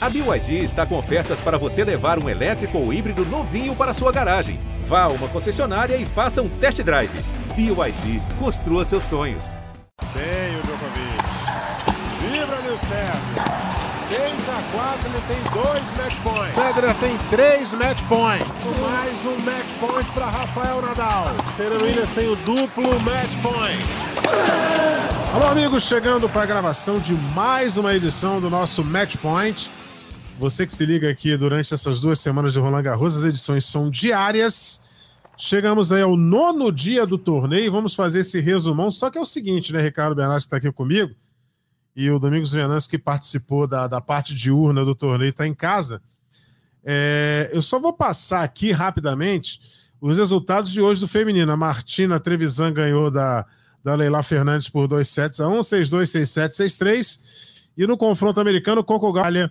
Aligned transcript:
A 0.00 0.08
BYD 0.08 0.62
está 0.62 0.86
com 0.86 0.96
ofertas 0.96 1.40
para 1.40 1.58
você 1.58 1.82
levar 1.82 2.22
um 2.22 2.28
elétrico 2.28 2.78
ou 2.78 2.92
híbrido 2.92 3.24
novinho 3.26 3.74
para 3.74 3.92
sua 3.92 4.12
garagem. 4.12 4.60
Vá 4.84 5.02
a 5.02 5.08
uma 5.08 5.26
concessionária 5.26 5.96
e 5.96 6.06
faça 6.06 6.40
um 6.40 6.48
test 6.48 6.80
drive. 6.82 7.10
BYD, 7.56 8.22
construa 8.38 8.84
seus 8.84 9.02
sonhos. 9.02 9.56
Bem 10.14 10.56
o 10.56 10.62
Djokovic. 10.62 11.18
Vibra, 12.20 12.60
Nil 12.62 12.78
Sérgio. 12.78 13.58
6 14.06 14.48
a 14.48 14.62
4 14.72 15.10
ele 15.10 15.22
tem 15.26 15.62
dois 15.62 15.96
match 15.96 16.16
points. 16.22 16.54
Federer 16.54 16.94
tem 16.94 17.18
três 17.28 17.74
match 17.74 18.00
points. 18.08 18.80
Mais 18.80 19.26
um 19.26 19.36
match 19.40 19.66
point 19.80 20.08
para 20.12 20.26
Rafael 20.26 20.80
Nadal. 20.80 21.26
Serena 21.44 21.82
Williams 21.82 22.12
tem 22.12 22.28
o 22.28 22.36
duplo 22.36 23.00
match 23.00 23.34
point. 23.42 23.84
Alô, 25.34 25.46
amigos, 25.46 25.82
chegando 25.82 26.28
para 26.28 26.42
a 26.42 26.46
gravação 26.46 26.98
de 26.98 27.12
mais 27.34 27.76
uma 27.76 27.94
edição 27.94 28.40
do 28.40 28.48
nosso 28.48 28.82
Match 28.82 29.16
Point. 29.16 29.70
Você 30.38 30.64
que 30.64 30.72
se 30.72 30.86
liga 30.86 31.10
aqui 31.10 31.36
durante 31.36 31.74
essas 31.74 32.00
duas 32.00 32.20
semanas 32.20 32.52
de 32.52 32.60
Roland 32.60 32.82
Garros, 32.82 33.16
as 33.16 33.24
edições 33.24 33.64
são 33.64 33.90
diárias. 33.90 34.80
Chegamos 35.36 35.90
aí 35.90 36.00
ao 36.00 36.16
nono 36.16 36.70
dia 36.70 37.04
do 37.04 37.18
torneio, 37.18 37.72
vamos 37.72 37.92
fazer 37.92 38.20
esse 38.20 38.38
resumão. 38.38 38.88
Só 38.88 39.10
que 39.10 39.18
é 39.18 39.20
o 39.20 39.26
seguinte, 39.26 39.72
né, 39.72 39.82
Ricardo 39.82 40.14
Bernardo 40.14 40.40
está 40.40 40.58
aqui 40.58 40.70
comigo 40.70 41.12
e 41.96 42.08
o 42.08 42.20
Domingos 42.20 42.52
Venâncio, 42.52 42.88
que 42.88 42.98
participou 42.98 43.66
da, 43.66 43.88
da 43.88 44.00
parte 44.00 44.32
diurna 44.32 44.84
do 44.84 44.94
torneio, 44.94 45.30
está 45.30 45.44
em 45.44 45.52
casa. 45.52 46.00
É, 46.84 47.50
eu 47.52 47.60
só 47.60 47.80
vou 47.80 47.92
passar 47.92 48.44
aqui 48.44 48.70
rapidamente 48.70 49.60
os 50.00 50.18
resultados 50.18 50.70
de 50.70 50.80
hoje 50.80 51.00
do 51.00 51.08
feminino. 51.08 51.50
A 51.50 51.56
Martina 51.56 52.20
Trevisan 52.20 52.72
ganhou 52.72 53.10
da, 53.10 53.44
da 53.82 53.96
Leila 53.96 54.22
Fernandes 54.22 54.68
por 54.68 54.86
2 54.86 55.08
sets 55.08 55.40
a 55.40 55.48
1, 55.48 55.58
6-2, 55.58 56.02
6-7, 56.22 56.50
6-3. 56.50 57.20
E 57.76 57.84
no 57.88 57.96
confronto 57.96 58.40
americano, 58.40 58.84
Coco 58.84 59.12
Galha 59.12 59.50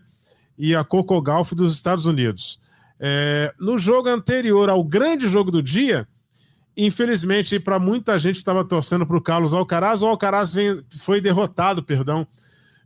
e 0.57 0.75
a 0.75 0.83
Coco 0.83 1.21
Golf 1.21 1.53
dos 1.53 1.73
Estados 1.73 2.05
Unidos. 2.05 2.59
É, 2.99 3.53
no 3.59 3.77
jogo 3.77 4.09
anterior 4.09 4.69
ao 4.69 4.83
grande 4.83 5.27
jogo 5.27 5.51
do 5.51 5.61
dia, 5.61 6.07
infelizmente, 6.75 7.59
para 7.59 7.79
muita 7.79 8.17
gente 8.17 8.37
estava 8.37 8.63
torcendo 8.63 9.05
para 9.05 9.17
o 9.17 9.21
Carlos 9.21 9.53
Alcaraz, 9.53 10.01
o 10.01 10.07
Alcaraz 10.07 10.53
vem, 10.53 10.81
foi 10.97 11.21
derrotado, 11.21 11.83
perdão, 11.83 12.27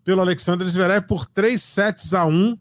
pelo 0.03 0.21
Alexander 0.21 0.67
Zverev 0.67 1.05
por 1.05 1.25
3 1.27 1.61
sets 1.61 2.13
a 2.13 2.25
1 2.25 2.57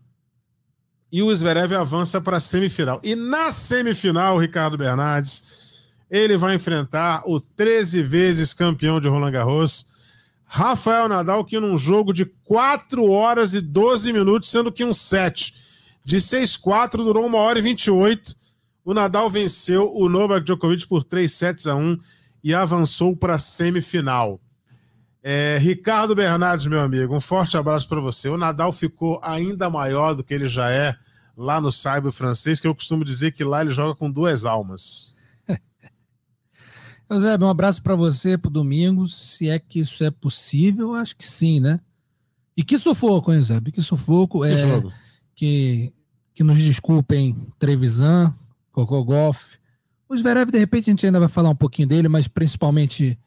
e 1.12 1.22
o 1.22 1.34
Zverev 1.34 1.74
avança 1.74 2.20
para 2.20 2.36
a 2.36 2.40
semifinal. 2.40 3.00
E 3.02 3.16
na 3.16 3.50
semifinal, 3.50 4.38
Ricardo 4.38 4.78
Bernardes, 4.78 5.42
ele 6.10 6.36
vai 6.36 6.54
enfrentar 6.54 7.22
o 7.26 7.40
13 7.40 8.02
vezes 8.02 8.52
campeão 8.52 9.00
de 9.00 9.08
Roland 9.08 9.32
Garros, 9.32 9.86
Rafael 10.52 11.08
Nadal, 11.08 11.44
que 11.44 11.60
num 11.60 11.78
jogo 11.78 12.12
de 12.12 12.24
4 12.24 13.08
horas 13.08 13.54
e 13.54 13.60
12 13.60 14.12
minutos, 14.12 14.50
sendo 14.50 14.72
que 14.72 14.84
um 14.84 14.92
set 14.92 15.54
de 16.04 16.16
6-4 16.16 16.96
durou 17.04 17.24
1 17.28 17.34
hora 17.36 17.60
e 17.60 17.62
28. 17.62 18.34
O 18.84 18.92
Nadal 18.92 19.30
venceu 19.30 19.94
o 19.94 20.08
Novak 20.08 20.44
Djokovic 20.44 20.88
por 20.88 21.04
3 21.04 21.32
sets 21.32 21.68
a 21.68 21.76
1 21.76 21.96
e 22.42 22.52
avançou 22.52 23.14
para 23.14 23.34
a 23.34 23.38
semifinal. 23.38 24.40
É, 25.22 25.56
Ricardo 25.60 26.16
Bernardes, 26.16 26.66
meu 26.66 26.80
amigo, 26.80 27.14
um 27.14 27.20
forte 27.20 27.56
abraço 27.56 27.88
para 27.88 28.00
você. 28.00 28.28
O 28.28 28.36
Nadal 28.36 28.72
ficou 28.72 29.20
ainda 29.22 29.70
maior 29.70 30.14
do 30.14 30.24
que 30.24 30.34
ele 30.34 30.48
já 30.48 30.68
é 30.68 30.96
lá 31.36 31.60
no 31.60 31.70
Saiba 31.70 32.10
francês, 32.10 32.60
que 32.60 32.66
eu 32.66 32.74
costumo 32.74 33.04
dizer 33.04 33.30
que 33.30 33.44
lá 33.44 33.60
ele 33.60 33.70
joga 33.70 33.94
com 33.94 34.10
duas 34.10 34.44
almas. 34.44 35.14
Eusébio, 37.16 37.46
um 37.46 37.50
abraço 37.50 37.82
para 37.82 37.94
você 37.94 38.38
pro 38.38 38.50
domingo. 38.50 39.06
Se 39.08 39.48
é 39.48 39.58
que 39.58 39.80
isso 39.80 40.02
é 40.04 40.10
possível, 40.10 40.94
acho 40.94 41.16
que 41.16 41.26
sim, 41.26 41.60
né? 41.60 41.80
E 42.56 42.62
que 42.62 42.78
sufoco, 42.78 43.30
hein, 43.32 43.38
Eusébio? 43.38 43.72
Que 43.72 43.80
sufoco. 43.82 44.40
Que 44.40 44.46
é. 44.46 44.54
Que, 45.34 45.92
que 46.34 46.44
nos 46.44 46.58
desculpem, 46.58 47.36
Trevisan, 47.58 48.34
Coco 48.72 49.02
Golf. 49.04 49.54
O 50.08 50.16
Zverev, 50.16 50.50
de 50.50 50.58
repente, 50.58 50.90
a 50.90 50.92
gente 50.92 51.06
ainda 51.06 51.20
vai 51.20 51.28
falar 51.28 51.50
um 51.50 51.54
pouquinho 51.56 51.88
dele, 51.88 52.08
mas 52.08 52.28
principalmente 52.28 53.18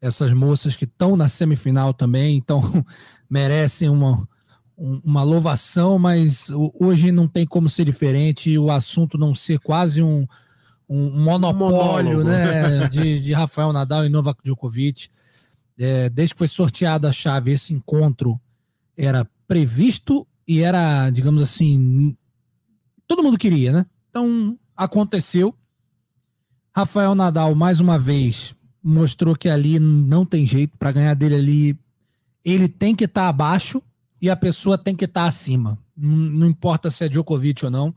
essas 0.00 0.32
moças 0.32 0.74
que 0.74 0.84
estão 0.84 1.16
na 1.16 1.28
semifinal 1.28 1.92
também, 1.92 2.36
então 2.36 2.62
merecem 3.28 3.88
uma, 3.90 4.26
um- 4.76 5.00
uma 5.04 5.22
louvação, 5.22 5.98
mas 5.98 6.48
ho- 6.50 6.72
hoje 6.80 7.12
não 7.12 7.28
tem 7.28 7.46
como 7.46 7.68
ser 7.68 7.84
diferente, 7.84 8.56
o 8.58 8.70
assunto 8.70 9.18
não 9.18 9.34
ser 9.34 9.58
quase 9.60 10.02
um, 10.02 10.26
um 10.90 11.22
monopólio 11.22 12.18
monólogo. 12.18 12.24
né, 12.24 12.88
de, 12.90 13.20
de 13.20 13.32
Rafael 13.32 13.72
Nadal 13.72 14.04
e 14.04 14.08
Novak 14.08 14.42
Djokovic. 14.42 15.08
É, 15.78 16.10
desde 16.10 16.34
que 16.34 16.38
foi 16.38 16.48
sorteada 16.48 17.08
a 17.08 17.12
chave, 17.12 17.52
esse 17.52 17.72
encontro 17.72 18.38
era 18.96 19.26
previsto 19.46 20.26
e 20.46 20.60
era, 20.60 21.08
digamos 21.10 21.40
assim, 21.40 22.14
todo 23.06 23.22
mundo 23.22 23.38
queria, 23.38 23.72
né? 23.72 23.86
Então 24.10 24.58
aconteceu. 24.76 25.54
Rafael 26.74 27.14
Nadal, 27.14 27.54
mais 27.54 27.80
uma 27.80 27.98
vez, 27.98 28.54
mostrou 28.82 29.36
que 29.36 29.48
ali 29.48 29.78
não 29.78 30.26
tem 30.26 30.46
jeito 30.46 30.76
para 30.76 30.92
ganhar 30.92 31.14
dele 31.14 31.34
ali. 31.36 31.78
Ele 32.44 32.68
tem 32.68 32.94
que 32.94 33.04
estar 33.04 33.28
abaixo 33.28 33.82
e 34.20 34.28
a 34.28 34.36
pessoa 34.36 34.76
tem 34.76 34.94
que 34.94 35.04
estar 35.04 35.26
acima. 35.26 35.78
Não, 35.96 36.16
não 36.16 36.46
importa 36.46 36.90
se 36.90 37.04
é 37.04 37.08
Djokovic 37.08 37.64
ou 37.64 37.70
não. 37.70 37.94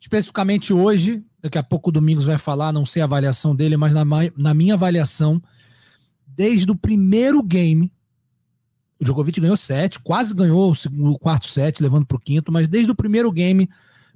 Especificamente 0.00 0.72
hoje, 0.72 1.24
daqui 1.42 1.58
a 1.58 1.62
pouco 1.62 1.90
o 1.90 1.92
Domingos 1.92 2.24
vai 2.24 2.38
falar, 2.38 2.72
não 2.72 2.84
sei 2.84 3.02
a 3.02 3.04
avaliação 3.04 3.54
dele, 3.54 3.76
mas 3.76 3.92
na, 3.92 4.04
na 4.36 4.54
minha 4.54 4.74
avaliação, 4.74 5.42
desde 6.26 6.70
o 6.70 6.76
primeiro 6.76 7.42
game, 7.42 7.92
o 9.00 9.04
Djokovic 9.04 9.40
ganhou 9.40 9.56
sete, 9.56 9.98
quase 10.00 10.34
ganhou 10.34 10.70
o, 10.70 10.74
segundo, 10.74 11.12
o 11.12 11.18
quarto 11.18 11.46
set, 11.46 11.82
levando 11.82 12.04
para 12.04 12.16
o 12.16 12.20
quinto, 12.20 12.52
mas 12.52 12.68
desde 12.68 12.92
o 12.92 12.94
primeiro 12.94 13.32
game, 13.32 13.68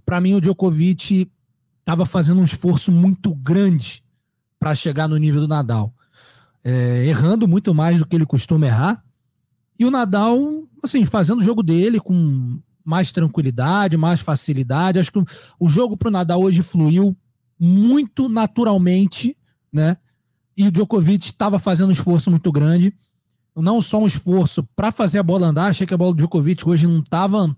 para 0.05 0.21
mim 0.21 0.35
o 0.35 0.41
Djokovic 0.41 1.31
estava 1.81 2.05
fazendo 2.05 2.41
um 2.41 2.45
esforço 2.45 2.93
muito 2.93 3.35
grande 3.35 4.03
para 4.59 4.75
chegar 4.75 5.09
no 5.09 5.17
nível 5.17 5.41
do 5.41 5.49
Nadal. 5.49 5.93
É, 6.63 7.05
errando 7.07 7.47
muito 7.47 7.75
mais 7.75 7.99
do 7.99 8.07
que 8.07 8.17
ele 8.17 8.25
costuma 8.25 8.67
errar. 8.67 9.05
E 9.79 9.85
o 9.85 9.91
Nadal, 9.91 10.65
assim, 10.83 11.05
fazendo 11.05 11.41
o 11.41 11.45
jogo 11.45 11.63
dele 11.63 12.01
com 12.01 12.59
mais 12.85 13.11
tranquilidade, 13.11 13.97
mais 13.97 14.21
facilidade. 14.21 14.99
Acho 14.99 15.11
que 15.13 15.19
o- 15.59 15.69
jogo 15.69 15.97
para 15.97 16.09
o 16.09 16.13
Nadal 16.13 16.43
hoje 16.43 16.63
fluiu 16.63 17.17
muito 17.59 18.29
naturalmente, 18.29 19.37
né? 19.73 19.97
E 20.57 20.69
o 20.69 20.71
Djokovic 20.71 21.27
estava 21.27 21.59
fazendo 21.59 21.89
um 21.89 21.93
esforço 21.93 22.31
muito 22.31 22.53
grande. 22.53 22.95
Não 23.57 23.81
só 23.81 24.01
um 24.01 24.07
esforço 24.07 24.69
para 24.77 24.93
fazer 24.93 25.19
a 25.19 25.23
bola 25.23 25.47
andar, 25.49 25.67
achei 25.67 25.87
que 25.87 25.95
a 25.95 25.97
bola 25.97 26.13
do 26.13 26.19
Djokovic 26.19 26.69
hoje 26.69 26.87
não 26.87 26.99
estava. 27.01 27.57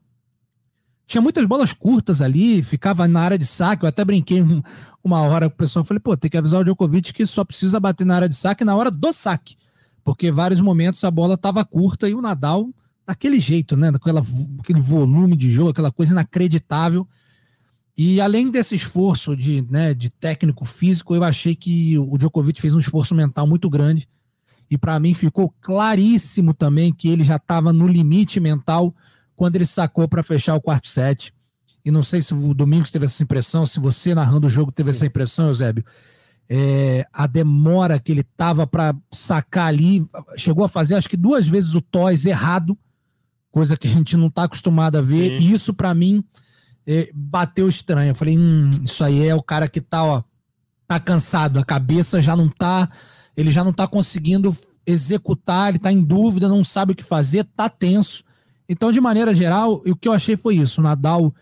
Tinha 1.07 1.21
muitas 1.21 1.47
bolas 1.47 1.73
curtas 1.73 2.21
ali, 2.21 2.63
ficava 2.63 3.07
na 3.07 3.21
área 3.21 3.39
de 3.39 3.47
saque. 3.47 3.85
Eu 3.85 3.89
até 3.89 4.05
brinquei 4.05 4.43
um- 4.43 4.63
uma 5.05 5.21
hora 5.23 5.49
com 5.49 5.55
o 5.55 5.59
pessoal. 5.59 5.85
Falei, 5.85 6.01
pô, 6.01 6.17
tem 6.17 6.31
que 6.31 6.37
avisar 6.37 6.61
o 6.61 6.65
Djokovic 6.65 7.13
que 7.13 7.25
só 7.25 7.45
precisa 7.45 7.79
bater 7.79 8.05
na 8.05 8.17
área 8.17 8.29
de 8.29 8.35
saque 8.35 8.65
na 8.65 8.75
hora 8.75 8.91
do 8.91 9.13
saque. 9.13 9.57
Porque 10.03 10.31
vários 10.31 10.61
momentos 10.61 11.03
a 11.05 11.11
bola 11.11 11.35
estava 11.35 11.65
curta 11.65 12.09
e 12.09 12.15
o 12.15 12.21
Nadal, 12.21 12.69
daquele 13.07 13.39
jeito, 13.39 13.77
né? 13.77 13.91
Daquela, 13.91 14.23
aquele 14.59 14.81
volume 14.81 15.37
de 15.37 15.51
jogo, 15.51 15.71
aquela 15.71 15.93
coisa 15.93 16.13
inacreditável. 16.13 17.07
E 17.97 18.21
além 18.21 18.51
desse 18.51 18.75
esforço 18.75 19.35
de, 19.35 19.63
né, 19.71 19.95
de 19.95 20.11
técnico 20.11 20.65
físico, 20.67 21.15
eu 21.15 21.25
achei 21.25 21.55
que 21.55 21.99
o 21.99 22.19
Djokovic 22.19 22.61
fez 22.61 22.75
um 22.75 22.79
esforço 22.79 23.15
mental 23.15 23.47
muito 23.47 23.71
grande. 23.71 24.07
E 24.71 24.77
para 24.77 24.99
mim 25.01 25.15
ficou 25.15 25.55
claríssimo 25.61 26.53
também 26.53 26.93
que 26.93 27.09
ele 27.09 27.25
já 27.25 27.37
estava 27.37 27.73
no 27.73 27.87
limite 27.87 28.41
mental 28.41 28.95
quando 29.35 29.57
ele 29.57 29.67
sacou 29.67 30.09
para 30.09 30.23
fechar 30.23 30.57
o 30.57 30.61
quarto 30.61 30.89
set. 30.89 31.33
E 31.85 31.91
não 31.91 32.03
sei 32.03 32.21
se 32.21 32.35
o 32.35 32.53
Domingos 32.53 32.91
teve 32.91 33.05
essa 33.05 33.23
impressão, 33.23 33.65
se 33.65 33.79
você 33.79 34.15
narrando 34.15 34.49
o 34.49 34.51
jogo 34.51 34.73
teve 34.73 34.91
essa 34.91 35.07
impressão, 35.07 35.47
Eusébio. 35.47 35.85
É, 36.49 37.07
a 37.13 37.27
demora 37.27 37.99
que 37.99 38.13
ele 38.13 38.23
tava 38.23 38.67
para 38.67 38.95
sacar 39.11 39.69
ali, 39.69 40.07
chegou 40.37 40.65
a 40.65 40.69
fazer 40.69 40.97
acho 40.97 41.09
que 41.09 41.17
duas 41.17 41.47
vezes 41.47 41.75
o 41.75 41.81
toys 41.81 42.27
errado, 42.27 42.77
coisa 43.57 43.75
que 43.75 43.87
a 43.87 43.91
gente 43.91 44.19
não 44.19 44.27
está 44.27 44.43
acostumado 44.43 44.99
a 44.99 45.01
ver. 45.01 45.39
Sim. 45.39 45.47
E 45.47 45.53
isso 45.53 45.73
para 45.73 45.95
mim 45.95 46.23
é, 46.87 47.09
bateu 47.15 47.67
estranho. 47.67 48.11
Eu 48.11 48.15
falei, 48.15 48.37
hum, 48.37 48.69
isso 48.85 49.03
aí 49.03 49.27
é 49.27 49.35
o 49.35 49.43
cara 49.43 49.67
que 49.67 49.81
tá, 49.81 50.05
ó, 50.05 50.23
tá 50.87 51.01
cansado, 51.01 51.59
a 51.59 51.65
cabeça 51.65 52.21
já 52.21 52.37
não 52.37 52.51
tá, 52.51 52.87
ele 53.35 53.51
já 53.51 53.65
não 53.65 53.73
tá 53.73 53.89
conseguindo 53.89 54.55
executar, 54.87 55.71
ele 55.71 55.79
tá 55.79 55.91
em 55.91 56.03
dúvida, 56.03 56.51
não 56.51 56.63
sabe 56.63 56.93
o 56.93 56.95
que 56.95 57.03
fazer, 57.03 57.45
tá 57.57 57.67
tenso. 57.71 58.23
Então, 58.69 58.93
de 58.93 59.01
maneira 59.01 59.35
geral, 59.35 59.83
o 59.87 59.97
que 59.97 60.07
eu 60.07 60.13
achei 60.13 60.37
foi 60.37 60.57
isso. 60.57 60.83
O 60.83 60.85
Nadal 60.85 61.35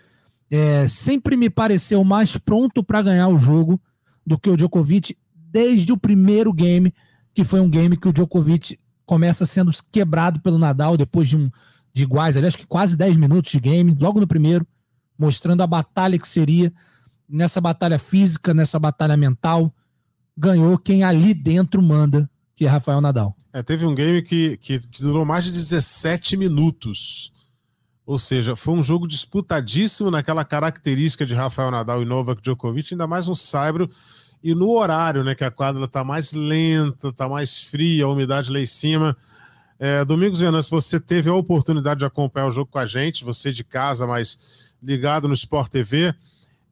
é, 0.49 0.87
sempre 0.87 1.37
me 1.37 1.51
pareceu 1.51 2.05
mais 2.05 2.37
pronto 2.37 2.85
para 2.85 3.03
ganhar 3.03 3.27
o 3.27 3.41
jogo 3.41 3.81
do 4.25 4.39
que 4.39 4.49
o 4.49 4.57
Djokovic 4.57 5.17
desde 5.35 5.93
o 5.93 5.99
primeiro 5.99 6.53
game, 6.53 6.95
que 7.35 7.43
foi 7.43 7.59
um 7.59 7.69
game 7.69 7.97
que 7.97 8.07
o 8.07 8.13
Djokovic 8.13 8.79
começa 9.05 9.45
sendo 9.45 9.73
quebrado 9.91 10.39
pelo 10.39 10.59
Nadal 10.59 10.97
depois 10.97 11.27
de 11.27 11.37
um 11.37 11.51
de 11.95 12.03
iguais, 12.03 12.37
ali, 12.37 12.47
acho 12.47 12.59
que 12.59 12.67
quase 12.67 12.97
10 12.97 13.17
minutos 13.17 13.53
de 13.53 13.61
game, 13.61 13.97
logo 14.01 14.21
no 14.21 14.27
primeiro, 14.27 14.67
mostrando 15.19 15.63
a 15.63 15.67
batalha 15.67 16.19
que 16.19 16.27
seria 16.27 16.73
nessa 17.29 17.61
batalha 17.61 17.99
física, 17.99 18.53
nessa 18.53 18.79
batalha 18.79 19.17
mental, 19.17 19.73
ganhou 20.37 20.77
quem 20.77 21.05
ali 21.05 21.33
dentro 21.33 21.81
manda, 21.81 22.29
que 22.57 22.67
é 22.67 22.69
Rafael 22.69 23.01
Nadal. 23.01 23.37
É, 23.53 23.63
teve 23.63 23.87
um 23.87 23.95
game 23.95 24.23
que, 24.23 24.57
que, 24.57 24.81
que 24.81 25.03
durou 25.03 25.25
mais 25.25 25.45
de 25.45 25.53
17 25.53 26.37
minutos. 26.37 27.33
Ou 28.05 28.19
seja, 28.19 28.55
foi 28.55 28.75
um 28.75 28.83
jogo 28.83 29.07
disputadíssimo 29.07 30.11
naquela 30.11 30.45
característica 30.45 31.25
de 31.25 31.35
Rafael 31.35 31.71
Nadal 31.71 32.03
e 32.03 32.05
Novak 32.05 32.43
Djokovic, 32.43 32.93
ainda 32.93 33.07
mais 33.07 33.29
um 33.29 33.35
Saibro 33.35 33.89
e 34.45 34.55
no 34.55 34.69
horário, 34.73 35.25
né, 35.25 35.35
que 35.35 35.43
a 35.43 35.51
quadra 35.51 35.83
está 35.85 36.05
mais 36.05 36.35
lenta, 36.35 37.09
está 37.09 37.27
mais 37.27 37.59
fria, 37.59 38.05
a 38.05 38.09
umidade 38.09 38.53
lá 38.53 38.61
em 38.61 38.67
cima. 38.67 39.17
É, 39.79 40.05
Domingos 40.05 40.39
Venâncio, 40.39 40.71
você 40.71 41.01
teve 41.01 41.29
a 41.29 41.35
oportunidade 41.35 42.01
de 42.01 42.07
acompanhar 42.07 42.49
o 42.49 42.53
jogo 42.53 42.71
com 42.71 42.79
a 42.79 42.87
gente, 42.87 43.25
você 43.25 43.53
de 43.53 43.65
casa, 43.65 44.07
mas 44.07 44.73
ligado 44.83 45.27
no 45.27 45.35
Sport 45.35 45.71
TV. 45.71 46.15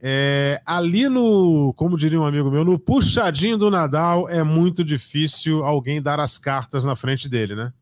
É, 0.00 0.60
ali 0.66 1.08
no, 1.08 1.72
como 1.74 1.96
diria 1.96 2.20
um 2.20 2.26
amigo 2.26 2.50
meu, 2.50 2.64
no 2.64 2.78
puxadinho 2.78 3.56
do 3.56 3.70
Nadal 3.70 4.28
é 4.28 4.42
muito 4.42 4.84
difícil 4.84 5.64
alguém 5.64 6.02
dar 6.02 6.18
as 6.18 6.38
cartas 6.38 6.84
na 6.84 6.96
frente 6.96 7.28
dele, 7.28 7.54
né? 7.54 7.72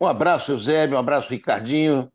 Um 0.00 0.06
abraço, 0.06 0.52
Eusébio, 0.52 0.96
um 0.96 1.00
abraço, 1.00 1.30
Ricardinho. 1.30 2.10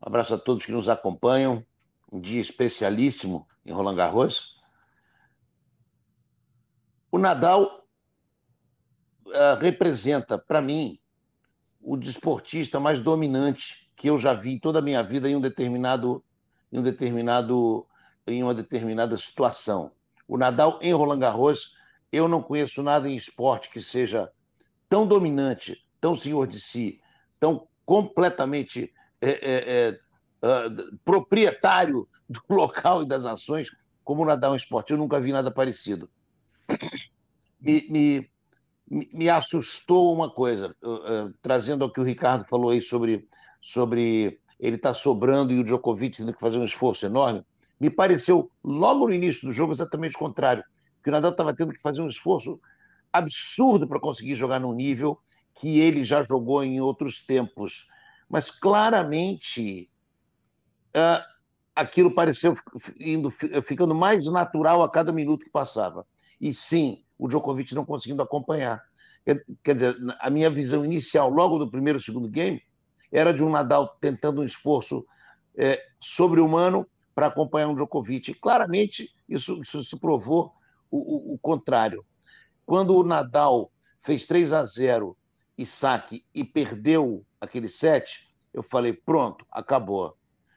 Um 0.00 0.06
abraço 0.06 0.34
a 0.34 0.38
todos 0.38 0.64
que 0.64 0.72
nos 0.72 0.88
acompanham. 0.88 1.64
Um 2.10 2.20
dia 2.20 2.40
especialíssimo 2.40 3.46
em 3.64 3.72
Roland 3.72 3.96
Garros. 3.96 4.56
O 7.10 7.18
Nadal 7.18 7.83
uh, 9.34 9.60
representa, 9.60 10.38
para 10.38 10.62
mim, 10.62 10.98
o 11.80 11.96
desportista 11.96 12.80
mais 12.80 13.00
dominante 13.00 13.90
que 13.96 14.08
eu 14.08 14.18
já 14.18 14.34
vi 14.34 14.54
em 14.54 14.58
toda 14.58 14.78
a 14.78 14.82
minha 14.82 15.02
vida 15.02 15.28
em 15.28 15.36
um 15.36 15.40
determinado, 15.40 16.24
em 16.72 16.78
um 16.78 16.82
determinado, 16.82 17.86
em 18.26 18.42
uma 18.42 18.54
determinada 18.54 19.16
situação. 19.16 19.92
O 20.26 20.38
Nadal 20.38 20.78
em 20.82 20.92
Roland 20.92 21.18
Garros, 21.18 21.76
eu 22.10 22.26
não 22.26 22.42
conheço 22.42 22.82
nada 22.82 23.08
em 23.08 23.14
esporte 23.14 23.70
que 23.70 23.80
seja 23.80 24.30
tão 24.88 25.06
dominante, 25.06 25.84
tão 26.00 26.16
senhor 26.16 26.46
de 26.46 26.60
si, 26.60 27.00
tão 27.38 27.68
completamente 27.84 28.92
é, 29.20 29.30
é, 29.30 29.88
é, 29.88 30.00
proprietário 31.04 32.08
do 32.28 32.42
local 32.54 33.02
e 33.02 33.06
das 33.06 33.26
ações 33.26 33.70
como 34.02 34.22
o 34.22 34.26
Nadal 34.26 34.54
em 34.54 34.56
esporte. 34.56 34.92
Eu 34.92 34.98
nunca 34.98 35.20
vi 35.20 35.32
nada 35.32 35.50
parecido. 35.50 36.08
Me, 37.60 37.88
me, 37.88 38.30
me 38.88 39.28
assustou 39.28 40.14
uma 40.14 40.30
coisa, 40.30 40.74
uh, 40.82 41.26
uh, 41.26 41.34
trazendo 41.40 41.84
ao 41.84 41.90
que 41.90 42.00
o 42.00 42.04
Ricardo 42.04 42.46
falou 42.48 42.70
aí 42.70 42.82
sobre, 42.82 43.26
sobre 43.60 44.38
ele 44.60 44.76
estar 44.76 44.90
tá 44.90 44.94
sobrando 44.94 45.52
e 45.52 45.58
o 45.58 45.64
Djokovic 45.64 46.18
tendo 46.18 46.34
que 46.34 46.40
fazer 46.40 46.58
um 46.58 46.64
esforço 46.64 47.06
enorme. 47.06 47.44
Me 47.80 47.90
pareceu, 47.90 48.50
logo 48.62 49.08
no 49.08 49.14
início 49.14 49.46
do 49.46 49.52
jogo, 49.52 49.72
exatamente 49.72 50.16
o 50.16 50.18
contrário. 50.18 50.62
Que 51.02 51.10
o 51.10 51.12
Nadal 51.12 51.32
estava 51.32 51.54
tendo 51.54 51.72
que 51.72 51.80
fazer 51.80 52.00
um 52.00 52.08
esforço 52.08 52.60
absurdo 53.12 53.86
para 53.86 54.00
conseguir 54.00 54.34
jogar 54.34 54.60
num 54.60 54.72
nível 54.72 55.18
que 55.54 55.80
ele 55.80 56.04
já 56.04 56.24
jogou 56.24 56.64
em 56.64 56.80
outros 56.80 57.24
tempos. 57.24 57.88
Mas 58.28 58.50
claramente 58.50 59.88
uh, 60.96 61.22
aquilo 61.74 62.14
pareceu 62.14 62.56
indo, 62.98 63.30
ficando 63.30 63.94
mais 63.94 64.26
natural 64.26 64.82
a 64.82 64.90
cada 64.90 65.12
minuto 65.12 65.44
que 65.44 65.50
passava. 65.50 66.06
E 66.40 66.52
sim, 66.52 67.03
o 67.18 67.28
Djokovic 67.28 67.74
não 67.74 67.84
conseguindo 67.84 68.22
acompanhar. 68.22 68.82
Quer 69.62 69.74
dizer, 69.74 69.96
a 70.20 70.28
minha 70.28 70.50
visão 70.50 70.84
inicial, 70.84 71.30
logo 71.30 71.58
do 71.58 71.70
primeiro 71.70 72.00
segundo 72.00 72.28
game, 72.28 72.62
era 73.10 73.32
de 73.32 73.42
um 73.42 73.50
Nadal 73.50 73.96
tentando 74.00 74.40
um 74.40 74.44
esforço 74.44 75.06
é, 75.56 75.80
sobre-humano 76.00 76.86
para 77.14 77.28
acompanhar 77.28 77.68
um 77.68 77.74
Djokovic. 77.74 78.34
Claramente, 78.34 79.14
isso, 79.28 79.60
isso 79.62 79.82
se 79.82 79.96
provou 79.96 80.52
o, 80.90 80.98
o, 80.98 81.34
o, 81.34 81.38
contrário. 81.38 82.04
Quando 82.66 82.96
o 82.96 83.04
Nadal 83.04 83.70
fez 84.02 84.26
3 84.26 84.52
a 84.52 84.64
0 84.64 85.16
e 85.56 85.64
saque 85.64 86.24
e 86.34 86.44
perdeu 86.44 87.24
aquele 87.40 87.68
set, 87.68 88.28
eu 88.52 88.62
falei: 88.62 88.92
pronto, 88.92 89.46
acabou 89.50 90.16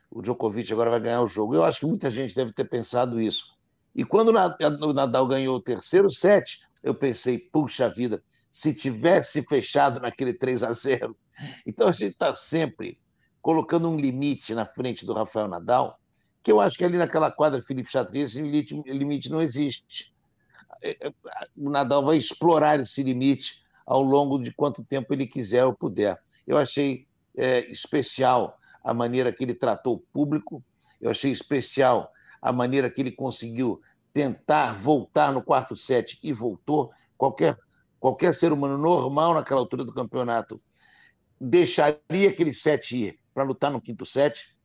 o 0.10 0.22
Djokovic 0.22 0.72
agora 0.72 0.90
vai 0.90 1.00
ganhar 1.00 1.22
o 1.22 1.28
jogo. 1.28 1.56
Eu 1.56 1.64
acho 1.64 1.82
que 1.82 1.86
muita 1.86 2.10
gente 2.10 2.36
deve 2.36 2.52
ter 2.52 2.66
pensado 2.66 3.20
isso. 3.20 3.57
E 3.98 4.06
quando 4.06 4.30
o 4.30 4.94
Nadal 4.94 5.28
ganhou 5.28 5.58
o 5.58 5.60
terceiro 5.60 6.08
set, 6.08 6.62
eu 6.84 6.94
pensei, 6.94 7.40
puxa 7.40 7.90
vida, 7.90 8.24
se 8.52 8.72
tivesse 8.72 9.42
fechado 9.42 10.00
naquele 10.00 10.36
3 10.36 10.64
a 10.64 10.72
0 10.72 11.18
Então 11.66 11.88
a 11.88 11.92
gente 11.92 12.12
está 12.12 12.32
sempre 12.32 13.00
colocando 13.42 13.90
um 13.90 13.98
limite 13.98 14.54
na 14.54 14.68
frente 14.68 15.04
do 15.04 15.14
Rafael 15.14 15.48
Nadal, 15.48 16.00
que 16.44 16.52
eu 16.52 16.60
acho 16.60 16.78
que 16.78 16.84
ali 16.86 16.98
naquela 16.98 17.32
quadra 17.32 17.62
Felipe 17.62 17.90
Chatriz, 17.92 18.32
esse 18.32 18.42
limite, 18.42 18.76
limite 18.86 19.32
não 19.32 19.42
existe. 19.42 20.14
É, 20.82 21.08
é, 21.08 21.14
o 21.58 21.70
Nadal 21.70 22.06
vai 22.06 22.18
explorar 22.18 22.80
esse 22.80 23.02
limite 23.02 23.64
ao 23.86 24.04
longo 24.04 24.38
de 24.38 24.54
quanto 24.54 24.84
tempo 24.84 25.12
ele 25.12 25.26
quiser 25.26 25.66
ou 25.66 25.74
puder. 25.74 26.22
Eu 26.46 26.58
achei 26.58 27.08
é, 27.36 27.60
especial 27.72 28.60
a 28.84 28.94
maneira 28.94 29.32
que 29.34 29.44
ele 29.44 29.56
tratou 29.56 29.96
o 29.96 30.00
público, 30.00 30.64
eu 31.02 31.10
achei 31.10 31.32
especial 31.32 32.12
a 32.42 32.52
maneira 32.52 32.90
que 32.90 33.02
ele 33.02 33.12
conseguiu 33.12 33.82
tentar 34.14 34.74
voltar 34.74 35.32
no 35.32 35.44
quarto 35.44 35.76
set 35.76 36.20
e 36.24 36.34
voltou. 36.34 36.92
Qualquer, 37.18 37.58
qualquer 38.00 38.34
ser 38.34 38.52
humano 38.52 38.78
normal 38.78 39.34
naquela 39.34 39.60
altura 39.60 39.84
do 39.84 39.94
campeonato 39.94 40.62
deixaria 41.40 42.30
aquele 42.30 42.52
set 42.52 42.98
ir 42.98 43.20
para 43.34 43.44
lutar 43.44 43.72
no 43.72 43.82
quinto 43.82 44.06
set. 44.06 44.56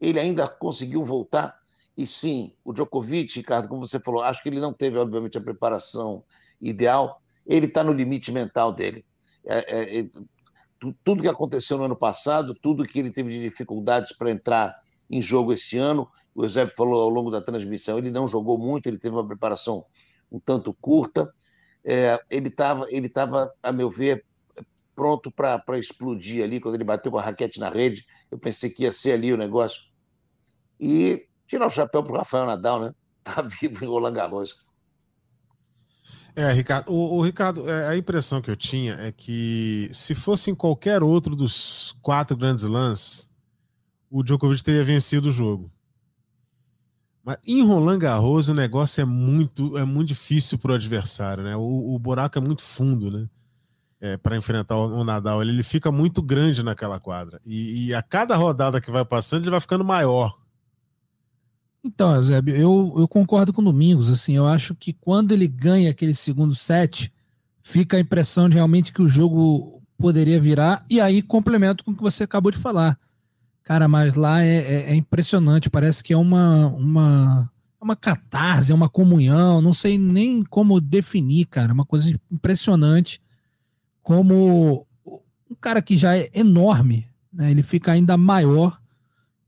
Ele 0.00 0.20
ainda 0.20 0.46
conseguiu 0.48 1.04
voltar. 1.04 1.60
E 1.96 2.06
sim, 2.06 2.54
o 2.64 2.72
Djokovic, 2.72 3.34
Ricardo, 3.36 3.68
como 3.68 3.86
você 3.86 4.00
falou, 4.00 4.22
acho 4.22 4.42
que 4.42 4.48
ele 4.48 4.60
não 4.60 4.72
teve, 4.72 4.96
obviamente, 4.96 5.36
a 5.36 5.40
preparação 5.40 6.24
ideal. 6.60 7.20
Ele 7.46 7.66
está 7.66 7.82
no 7.84 7.92
limite 7.92 8.32
mental 8.32 8.72
dele. 8.72 9.04
É, 9.44 10.00
é, 10.00 10.10
tudo 11.04 11.22
que 11.22 11.28
aconteceu 11.28 11.76
no 11.76 11.84
ano 11.84 11.96
passado, 11.96 12.54
tudo 12.54 12.84
que 12.84 12.98
ele 12.98 13.10
teve 13.10 13.30
de 13.30 13.40
dificuldades 13.40 14.12
para 14.16 14.30
entrar 14.30 14.81
em 15.10 15.20
jogo 15.20 15.52
esse 15.52 15.78
ano. 15.78 16.08
O 16.34 16.44
Eusébio 16.44 16.74
falou 16.74 17.02
ao 17.02 17.08
longo 17.08 17.30
da 17.30 17.40
transmissão, 17.40 17.98
ele 17.98 18.10
não 18.10 18.26
jogou 18.26 18.58
muito, 18.58 18.86
ele 18.86 18.98
teve 18.98 19.14
uma 19.14 19.26
preparação 19.26 19.84
um 20.30 20.40
tanto 20.40 20.72
curta. 20.72 21.32
É, 21.84 22.18
ele 22.30 22.48
estava, 22.48 22.86
ele 22.88 23.08
tava, 23.08 23.52
a 23.62 23.70
meu 23.70 23.90
ver, 23.90 24.24
pronto 24.94 25.30
para 25.30 25.78
explodir 25.78 26.42
ali, 26.42 26.60
quando 26.60 26.74
ele 26.76 26.84
bateu 26.84 27.12
com 27.12 27.18
a 27.18 27.22
raquete 27.22 27.60
na 27.60 27.68
rede. 27.68 28.06
Eu 28.30 28.38
pensei 28.38 28.70
que 28.70 28.84
ia 28.84 28.92
ser 28.92 29.12
ali 29.12 29.32
o 29.32 29.36
negócio. 29.36 29.82
E 30.80 31.28
tirar 31.46 31.66
o 31.66 31.70
chapéu 31.70 32.02
para 32.02 32.12
o 32.12 32.16
Rafael 32.16 32.46
Nadal, 32.46 32.80
né? 32.80 32.94
Tá 33.24 33.40
vivo 33.40 33.84
em 33.84 33.86
Roland 33.86 34.14
Garros. 34.14 34.66
É, 36.34 36.50
Ricardo, 36.50 36.90
o, 36.90 37.18
o, 37.18 37.22
Ricardo, 37.22 37.70
é, 37.70 37.86
a 37.86 37.96
impressão 37.96 38.42
que 38.42 38.50
eu 38.50 38.56
tinha 38.56 38.94
é 38.94 39.12
que 39.12 39.88
se 39.92 40.12
fosse 40.12 40.50
em 40.50 40.56
qualquer 40.56 41.04
outro 41.04 41.36
dos 41.36 41.96
quatro 42.02 42.36
grandes 42.36 42.64
lãs, 42.64 43.30
o 44.12 44.22
Djokovic 44.22 44.62
teria 44.62 44.84
vencido 44.84 45.30
o 45.30 45.32
jogo. 45.32 45.72
Mas 47.24 47.38
em 47.46 47.64
Roland 47.64 47.98
Garros 47.98 48.48
o 48.48 48.54
negócio 48.54 49.00
é 49.00 49.04
muito, 49.06 49.78
é 49.78 49.84
muito 49.84 50.08
difícil 50.08 50.58
para 50.58 50.72
o 50.72 50.74
adversário, 50.74 51.42
né? 51.42 51.56
O, 51.56 51.94
o, 51.94 51.98
buraco 51.98 52.36
é 52.36 52.40
muito 52.40 52.60
fundo, 52.60 53.10
né? 53.10 53.26
É, 53.98 54.16
para 54.18 54.36
enfrentar 54.36 54.76
o, 54.76 55.04
Nadal, 55.04 55.40
ele, 55.40 55.52
ele, 55.52 55.62
fica 55.62 55.90
muito 55.90 56.20
grande 56.20 56.62
naquela 56.62 56.98
quadra 56.98 57.40
e, 57.46 57.86
e 57.86 57.94
a 57.94 58.02
cada 58.02 58.34
rodada 58.34 58.80
que 58.80 58.90
vai 58.90 59.04
passando 59.04 59.44
ele 59.44 59.50
vai 59.52 59.60
ficando 59.60 59.84
maior. 59.84 60.36
Então, 61.84 62.14
Eusébio, 62.14 62.54
eu, 62.54 62.94
eu 62.96 63.08
concordo 63.08 63.52
com 63.52 63.62
o 63.62 63.64
Domingos. 63.64 64.10
Assim, 64.10 64.36
eu 64.36 64.46
acho 64.46 64.74
que 64.74 64.92
quando 64.92 65.32
ele 65.32 65.48
ganha 65.48 65.90
aquele 65.90 66.14
segundo 66.14 66.54
set, 66.54 67.12
fica 67.60 67.96
a 67.96 68.00
impressão 68.00 68.48
de 68.48 68.56
realmente 68.56 68.92
que 68.92 69.02
o 69.02 69.08
jogo 69.08 69.82
poderia 69.96 70.40
virar. 70.40 70.84
E 70.90 71.00
aí 71.00 71.22
complemento 71.22 71.82
com 71.84 71.92
o 71.92 71.96
que 71.96 72.02
você 72.02 72.24
acabou 72.24 72.52
de 72.52 72.58
falar. 72.58 72.98
Cara, 73.64 73.88
mas 73.88 74.14
lá 74.14 74.42
é, 74.42 74.56
é, 74.56 74.92
é 74.92 74.94
impressionante. 74.94 75.70
Parece 75.70 76.02
que 76.02 76.12
é 76.12 76.16
uma, 76.16 76.68
uma, 76.68 77.50
uma 77.80 77.96
catarse, 77.96 78.72
é 78.72 78.74
uma 78.74 78.88
comunhão. 78.88 79.62
Não 79.62 79.72
sei 79.72 79.98
nem 79.98 80.42
como 80.42 80.80
definir, 80.80 81.46
cara. 81.46 81.72
Uma 81.72 81.86
coisa 81.86 82.14
impressionante. 82.30 83.20
Como 84.02 84.86
um 85.50 85.54
cara 85.60 85.80
que 85.80 85.96
já 85.96 86.16
é 86.16 86.30
enorme, 86.34 87.06
né, 87.32 87.50
ele 87.50 87.62
fica 87.62 87.92
ainda 87.92 88.16
maior 88.16 88.80